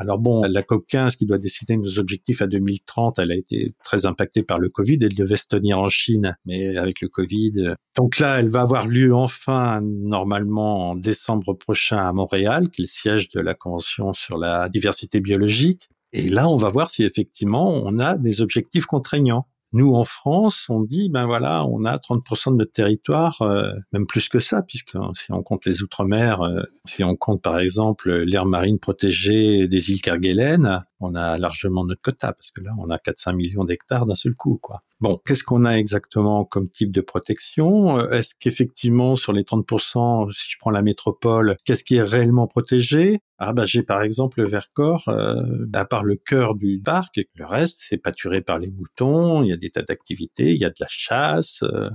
Alors 0.00 0.18
bon, 0.18 0.42
la 0.44 0.62
COP15 0.62 1.14
qui 1.16 1.26
doit 1.26 1.36
décider 1.36 1.76
nos 1.76 1.98
objectifs 1.98 2.40
à 2.40 2.46
2030, 2.46 3.18
elle 3.18 3.32
a 3.32 3.36
été 3.36 3.74
très 3.84 4.06
impactée 4.06 4.42
par 4.42 4.58
le 4.58 4.70
Covid. 4.70 4.96
Elle 5.02 5.14
devait 5.14 5.36
se 5.36 5.46
tenir 5.46 5.78
en 5.78 5.90
Chine, 5.90 6.38
mais 6.46 6.78
avec 6.78 7.02
le 7.02 7.08
Covid. 7.08 7.74
Donc 7.96 8.18
là, 8.18 8.40
elle 8.40 8.48
va 8.48 8.62
avoir 8.62 8.86
lieu 8.86 9.14
enfin, 9.14 9.82
normalement, 9.82 10.90
en 10.90 10.96
décembre 10.96 11.52
prochain 11.52 11.98
à 11.98 12.12
Montréal, 12.14 12.70
qui 12.70 12.80
est 12.80 12.84
le 12.84 12.88
siège 12.88 13.28
de 13.28 13.40
la 13.40 13.54
Convention 13.54 14.14
sur 14.14 14.38
la 14.38 14.70
diversité 14.70 15.20
biologique. 15.20 15.90
Et 16.14 16.30
là, 16.30 16.48
on 16.48 16.56
va 16.56 16.70
voir 16.70 16.88
si 16.88 17.04
effectivement 17.04 17.68
on 17.68 17.98
a 17.98 18.16
des 18.16 18.40
objectifs 18.40 18.86
contraignants. 18.86 19.46
Nous, 19.72 19.94
en 19.94 20.04
France, 20.04 20.66
on 20.68 20.82
dit, 20.82 21.10
ben 21.10 21.26
voilà, 21.26 21.64
on 21.64 21.84
a 21.84 21.96
30% 21.96 22.52
de 22.52 22.56
notre 22.56 22.72
territoire, 22.72 23.40
euh, 23.42 23.72
même 23.92 24.06
plus 24.06 24.28
que 24.28 24.40
ça, 24.40 24.62
puisque 24.62 24.96
hein, 24.96 25.12
si 25.14 25.32
on 25.32 25.42
compte 25.42 25.64
les 25.64 25.82
outre-mer, 25.82 26.42
euh, 26.42 26.62
si 26.84 27.04
on 27.04 27.14
compte 27.14 27.40
par 27.40 27.58
exemple 27.60 28.12
l'aire 28.12 28.46
marine 28.46 28.80
protégée 28.80 29.68
des 29.68 29.92
îles 29.92 30.02
Kerguelen, 30.02 30.84
on 31.00 31.14
a 31.14 31.38
largement 31.38 31.84
notre 31.84 32.02
quota, 32.02 32.32
parce 32.32 32.50
que 32.50 32.60
là, 32.62 32.72
on 32.78 32.90
a 32.90 32.98
4-5 32.98 33.34
millions 33.34 33.64
d'hectares 33.64 34.06
d'un 34.06 34.14
seul 34.14 34.34
coup, 34.34 34.58
quoi. 34.60 34.82
Bon, 35.00 35.18
qu'est-ce 35.24 35.42
qu'on 35.44 35.64
a 35.64 35.72
exactement 35.72 36.44
comme 36.44 36.68
type 36.68 36.92
de 36.92 37.00
protection? 37.00 37.98
Euh, 37.98 38.10
Est-ce 38.10 38.34
qu'effectivement, 38.38 39.16
sur 39.16 39.32
les 39.32 39.44
30%, 39.44 40.30
si 40.30 40.50
je 40.50 40.56
prends 40.58 40.70
la 40.70 40.82
métropole, 40.82 41.56
qu'est-ce 41.64 41.84
qui 41.84 41.96
est 41.96 42.02
réellement 42.02 42.46
protégé? 42.46 43.20
Ah 43.38 43.54
bah 43.54 43.64
j'ai 43.64 43.82
par 43.82 44.02
exemple 44.02 44.40
le 44.42 44.46
Vercors, 44.46 45.08
euh, 45.08 45.66
à 45.72 45.86
part 45.86 46.04
le 46.04 46.16
cœur 46.16 46.54
du 46.54 46.78
parc, 46.84 47.20
le 47.34 47.46
reste 47.46 47.80
c'est 47.88 47.96
pâturé 47.96 48.42
par 48.42 48.58
les 48.58 48.70
moutons, 48.70 49.42
il 49.42 49.48
y 49.48 49.52
a 49.52 49.56
des 49.56 49.70
tas 49.70 49.80
d'activités, 49.82 50.50
il 50.52 50.58
y 50.58 50.64
a 50.66 50.68
de 50.68 50.74
la 50.78 50.86
chasse, 50.88 51.62
euh, 51.62 51.88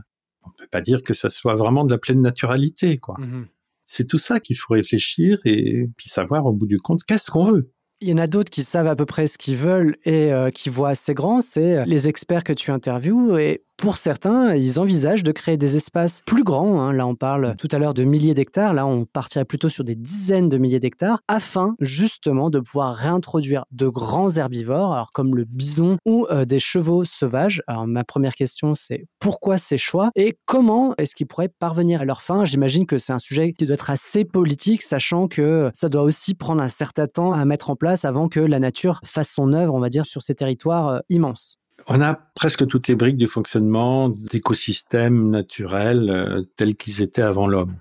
On 0.43 0.49
peut 0.51 0.67
pas 0.71 0.81
dire 0.81 1.03
que 1.03 1.13
ça 1.13 1.29
soit 1.29 1.55
vraiment 1.55 1.85
de 1.85 1.91
la 1.91 1.97
pleine 1.99 2.21
naturalité, 2.21 2.97
quoi. 2.97 3.15
Mhm. 3.19 3.47
C'est 3.83 4.07
tout 4.07 4.17
ça 4.17 4.39
qu'il 4.39 4.57
faut 4.57 4.73
réfléchir 4.73 5.39
et 5.45 5.87
puis 5.97 6.09
savoir 6.09 6.45
au 6.47 6.53
bout 6.53 6.65
du 6.67 6.79
compte 6.79 7.03
qu'est-ce 7.03 7.29
qu'on 7.31 7.51
veut? 7.51 7.71
Il 8.01 8.10
y 8.10 8.13
en 8.13 8.17
a 8.17 8.27
d'autres 8.27 8.49
qui 8.49 8.63
savent 8.63 8.88
à 8.88 8.95
peu 8.95 9.05
près 9.05 9.27
ce 9.27 9.38
qu'ils 9.38 9.55
veulent 9.55 9.95
et 10.03 10.34
euh, 10.34 10.49
qui 10.49 10.69
voient 10.69 10.89
assez 10.89 11.13
grand, 11.13 11.41
c'est 11.41 11.86
les 11.86 12.08
experts 12.08 12.43
que 12.43 12.53
tu 12.53 12.71
interviews. 12.71 13.38
Et 13.38 13.63
pour 13.77 13.97
certains, 13.97 14.55
ils 14.55 14.79
envisagent 14.79 15.23
de 15.23 15.31
créer 15.31 15.57
des 15.57 15.75
espaces 15.75 16.21
plus 16.25 16.43
grands. 16.43 16.81
hein. 16.81 16.93
Là, 16.93 17.05
on 17.05 17.15
parle 17.15 17.55
tout 17.57 17.67
à 17.71 17.77
l'heure 17.77 17.93
de 17.93 18.03
milliers 18.03 18.33
d'hectares. 18.33 18.73
Là, 18.73 18.85
on 18.85 19.05
partirait 19.05 19.45
plutôt 19.45 19.69
sur 19.69 19.83
des 19.83 19.95
dizaines 19.95 20.49
de 20.49 20.57
milliers 20.57 20.79
d'hectares 20.79 21.19
afin 21.27 21.75
justement 21.79 22.49
de 22.49 22.59
pouvoir 22.59 22.95
réintroduire 22.95 23.65
de 23.71 23.88
grands 23.88 24.31
herbivores, 24.38 24.93
alors 24.93 25.11
comme 25.11 25.35
le 25.35 25.43
bison 25.45 25.97
ou 26.05 26.25
euh, 26.31 26.45
des 26.45 26.59
chevaux 26.59 27.03
sauvages. 27.03 27.61
Alors, 27.67 27.85
ma 27.85 28.03
première 28.03 28.35
question, 28.35 28.73
c'est 28.75 29.05
pourquoi 29.19 29.57
ces 29.57 29.77
choix 29.77 30.09
et 30.15 30.38
comment 30.45 30.93
est-ce 30.97 31.13
qu'ils 31.13 31.27
pourraient 31.27 31.49
parvenir 31.59 32.01
à 32.01 32.05
leur 32.05 32.21
fin? 32.21 32.45
J'imagine 32.45 32.85
que 32.85 32.97
c'est 32.97 33.13
un 33.13 33.19
sujet 33.19 33.53
qui 33.53 33.65
doit 33.65 33.75
être 33.75 33.89
assez 33.89 34.25
politique, 34.25 34.81
sachant 34.81 35.27
que 35.27 35.69
ça 35.73 35.89
doit 35.89 36.03
aussi 36.03 36.33
prendre 36.33 36.61
un 36.61 36.69
certain 36.69 37.07
temps 37.07 37.33
à 37.33 37.43
mettre 37.45 37.69
en 37.69 37.75
place 37.75 38.05
avant 38.05 38.29
que 38.29 38.39
la 38.39 38.59
nature 38.59 38.99
fasse 39.03 39.29
son 39.29 39.53
œuvre, 39.53 39.73
on 39.73 39.79
va 39.79 39.89
dire, 39.89 40.05
sur 40.05 40.21
ces 40.21 40.35
territoires 40.35 40.88
euh, 40.88 40.99
immenses. 41.09 41.57
On 41.88 42.01
a 42.01 42.15
presque 42.15 42.65
toutes 42.67 42.88
les 42.88 42.95
briques 42.95 43.17
du 43.17 43.27
fonctionnement 43.27 44.09
d'écosystèmes 44.09 45.29
naturels 45.29 46.09
euh, 46.09 46.41
tels 46.55 46.75
qu'ils 46.75 47.03
étaient 47.03 47.21
avant 47.21 47.45
l'homme. 47.45 47.75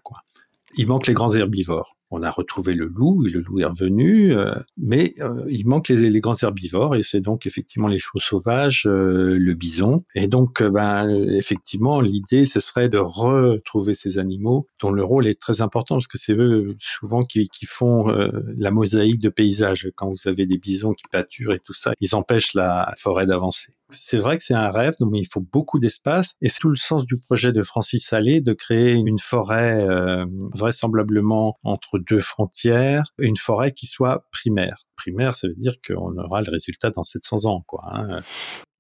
Il 0.76 0.88
manque 0.88 1.06
les 1.06 1.14
grands 1.14 1.34
herbivores. 1.34 1.96
On 2.10 2.22
a 2.22 2.30
retrouvé 2.30 2.74
le 2.74 2.86
loup, 2.86 3.26
et 3.26 3.30
le 3.30 3.40
loup 3.40 3.60
est 3.60 3.64
revenu, 3.64 4.34
euh, 4.34 4.54
mais 4.76 5.14
euh, 5.20 5.44
il 5.48 5.66
manque 5.66 5.88
les, 5.88 6.20
grands 6.20 6.36
herbivores, 6.40 6.94
et 6.96 7.02
c'est 7.02 7.20
donc 7.20 7.46
effectivement 7.46 7.88
les 7.88 7.98
chevaux 7.98 8.20
sauvages, 8.20 8.84
le 8.84 9.54
bison. 9.54 10.04
Et 10.14 10.28
donc, 10.28 10.62
ben, 10.62 11.08
effectivement, 11.08 12.00
l'idée, 12.00 12.44
ce 12.44 12.60
serait 12.60 12.88
de 12.88 12.98
retrouver 12.98 13.94
ces 13.94 14.18
animaux 14.18 14.66
dont 14.80 14.92
le 14.92 15.02
rôle 15.02 15.26
est 15.26 15.40
très 15.40 15.60
important, 15.60 15.96
parce 15.96 16.06
que 16.06 16.18
c'est 16.18 16.34
eux 16.34 16.76
souvent 16.78 17.24
qui, 17.24 17.48
qui 17.48 17.66
font 17.66 18.06
la 18.06 18.70
mosaïque 18.70 19.20
de 19.20 19.30
paysages. 19.30 19.90
Quand 19.96 20.08
vous 20.08 20.28
avez 20.28 20.46
des 20.46 20.58
bisons 20.58 20.92
qui 20.92 21.04
pâturent 21.10 21.54
et 21.54 21.60
tout 21.60 21.72
ça, 21.72 21.94
ils 22.00 22.14
empêchent 22.14 22.54
la 22.54 22.92
forêt 22.96 23.26
d'avancer. 23.26 23.72
C'est 24.00 24.18
vrai 24.18 24.36
que 24.36 24.42
c'est 24.42 24.54
un 24.54 24.70
rêve, 24.70 24.94
donc 25.00 25.12
il 25.14 25.26
faut 25.26 25.40
beaucoup 25.52 25.78
d'espace, 25.78 26.34
et 26.40 26.48
c'est 26.48 26.58
tout 26.60 26.68
le 26.68 26.76
sens 26.76 27.06
du 27.06 27.18
projet 27.18 27.52
de 27.52 27.62
Francis 27.62 28.12
Allais 28.12 28.40
de 28.40 28.52
créer 28.52 28.92
une 28.92 29.18
forêt 29.18 29.86
euh, 29.86 30.26
vraisemblablement 30.54 31.58
entre 31.62 31.98
deux 31.98 32.20
frontières, 32.20 33.12
une 33.18 33.36
forêt 33.36 33.72
qui 33.72 33.86
soit 33.86 34.26
primaire. 34.32 34.76
Primaire, 34.96 35.34
ça 35.34 35.48
veut 35.48 35.54
dire 35.56 35.74
qu'on 35.86 36.16
aura 36.16 36.42
le 36.42 36.50
résultat 36.50 36.90
dans 36.90 37.04
700 37.04 37.44
ans, 37.46 37.64
quoi. 37.66 37.82
hein. 37.92 38.20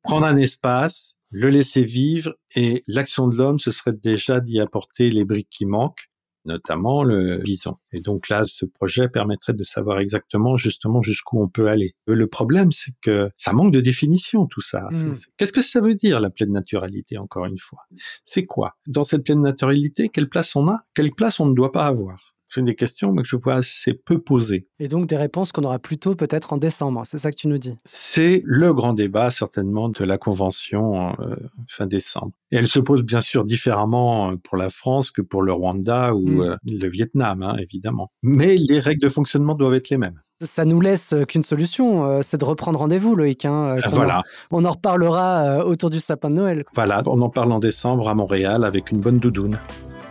Prendre 0.02 0.26
un 0.26 0.36
espace, 0.36 1.14
le 1.30 1.48
laisser 1.48 1.82
vivre, 1.82 2.34
et 2.54 2.84
l'action 2.86 3.26
de 3.26 3.36
l'homme, 3.36 3.58
ce 3.58 3.70
serait 3.70 3.94
déjà 3.94 4.40
d'y 4.40 4.60
apporter 4.60 5.10
les 5.10 5.24
briques 5.24 5.48
qui 5.50 5.64
manquent, 5.64 6.10
notamment 6.44 7.02
le 7.04 7.38
bison. 7.38 7.76
Et 7.92 8.00
donc 8.00 8.28
là, 8.28 8.44
ce 8.44 8.64
projet 8.64 9.08
permettrait 9.08 9.52
de 9.54 9.64
savoir 9.64 9.98
exactement 9.98 10.56
justement 10.56 11.02
jusqu'où 11.02 11.42
on 11.42 11.48
peut 11.48 11.68
aller. 11.68 11.94
Le 12.06 12.26
problème, 12.26 12.70
c'est 12.72 12.92
que 13.00 13.30
ça 13.36 13.52
manque 13.52 13.72
de 13.72 13.80
définition, 13.80 14.46
tout 14.46 14.60
ça. 14.60 14.88
Mm. 14.90 15.12
C'est- 15.12 15.28
Qu'est-ce 15.36 15.52
que 15.52 15.62
ça 15.62 15.80
veut 15.80 15.94
dire, 15.94 16.20
la 16.20 16.30
pleine 16.30 16.50
naturalité, 16.50 17.18
encore 17.18 17.46
une 17.46 17.58
fois? 17.58 17.80
C'est 18.24 18.44
quoi? 18.44 18.76
Dans 18.86 19.04
cette 19.04 19.24
pleine 19.24 19.40
naturalité, 19.42 20.08
quelle 20.08 20.28
place 20.28 20.54
on 20.56 20.68
a? 20.68 20.80
Quelle 20.94 21.12
place 21.12 21.40
on 21.40 21.46
ne 21.46 21.54
doit 21.54 21.72
pas 21.72 21.86
avoir? 21.86 22.33
C'est 22.54 22.62
des 22.62 22.74
questions 22.74 23.12
mais 23.12 23.22
que 23.22 23.28
je 23.28 23.36
vois 23.36 23.54
assez 23.54 23.92
peu 23.94 24.18
posées. 24.18 24.66
Et 24.78 24.88
donc 24.88 25.06
des 25.06 25.16
réponses 25.16 25.50
qu'on 25.52 25.64
aura 25.64 25.78
plutôt 25.78 26.14
peut-être 26.14 26.52
en 26.52 26.56
décembre, 26.56 27.02
c'est 27.04 27.18
ça 27.18 27.30
que 27.30 27.36
tu 27.36 27.48
nous 27.48 27.58
dis? 27.58 27.76
C'est 27.84 28.42
le 28.44 28.72
grand 28.72 28.92
débat 28.92 29.30
certainement 29.30 29.88
de 29.88 30.04
la 30.04 30.18
convention 30.18 31.14
euh, 31.20 31.36
fin 31.68 31.86
décembre. 31.86 32.32
Et 32.52 32.56
elle 32.56 32.66
se 32.68 32.78
pose 32.80 33.02
bien 33.02 33.20
sûr 33.20 33.44
différemment 33.44 34.30
euh, 34.30 34.36
pour 34.36 34.56
la 34.56 34.70
France 34.70 35.10
que 35.10 35.22
pour 35.22 35.42
le 35.42 35.52
Rwanda 35.52 36.14
ou 36.14 36.24
Mm. 36.28 36.40
euh, 36.42 36.56
le 36.66 36.88
Vietnam, 36.88 37.42
hein, 37.42 37.56
évidemment. 37.58 38.10
Mais 38.22 38.56
les 38.56 38.78
règles 38.80 39.02
de 39.02 39.08
fonctionnement 39.08 39.54
doivent 39.54 39.74
être 39.74 39.90
les 39.90 39.98
mêmes. 39.98 40.20
Ça 40.40 40.64
nous 40.64 40.80
laisse 40.80 41.14
qu'une 41.28 41.42
solution, 41.44 42.20
c'est 42.22 42.38
de 42.38 42.44
reprendre 42.44 42.78
rendez-vous, 42.80 43.14
Loïc. 43.14 43.44
hein, 43.44 43.76
qu'on 43.84 43.90
Voilà, 43.90 44.18
en- 44.50 44.58
on 44.58 44.64
en 44.64 44.70
reparlera 44.72 45.64
autour 45.64 45.90
du 45.90 46.00
sapin 46.00 46.28
de 46.28 46.34
Noël. 46.34 46.64
voilà. 46.74 47.02
On 47.06 47.20
en 47.22 47.30
parle 47.30 47.52
en 47.52 47.60
décembre 47.60 48.08
à 48.08 48.14
Montréal 48.14 48.64
avec 48.64 48.90
une 48.90 48.98
bonne 49.00 49.18
doudoune. 49.18 49.58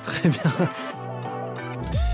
Très 0.03 0.29
bien. 0.29 0.41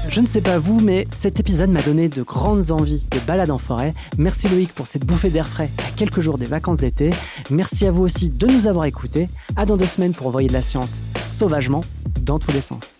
Je 0.08 0.22
ne 0.22 0.26
sais 0.26 0.42
pas 0.42 0.58
vous, 0.58 0.80
mais 0.80 1.08
cet 1.12 1.40
épisode 1.40 1.70
m'a 1.70 1.82
donné 1.82 2.10
de 2.10 2.24
grandes 2.24 2.72
envies 2.72 3.06
de 3.12 3.20
balade 3.20 3.52
en 3.52 3.58
forêt. 3.58 3.94
Merci 4.18 4.48
Loïc 4.48 4.74
pour 4.74 4.88
cette 4.88 5.06
bouffée 5.06 5.30
d'air 5.30 5.48
frais 5.48 5.70
à 5.86 5.92
quelques 5.92 6.22
jours 6.22 6.38
des 6.38 6.46
vacances 6.46 6.80
d'été. 6.80 7.12
Merci 7.50 7.86
à 7.86 7.92
vous 7.92 8.04
aussi 8.04 8.30
de 8.30 8.48
nous 8.48 8.68
avoir 8.68 8.86
écoutés. 8.86 9.30
À 9.56 9.66
dans 9.66 9.78
deux 9.78 9.86
semaines 9.86 10.14
pour 10.14 10.28
envoyer 10.28 10.48
de 10.48 10.54
la 10.54 10.62
science 10.62 10.94
sauvagement 11.22 11.84
dans 12.22 12.40
tous 12.40 12.52
les 12.52 12.62
sens. 12.62 13.00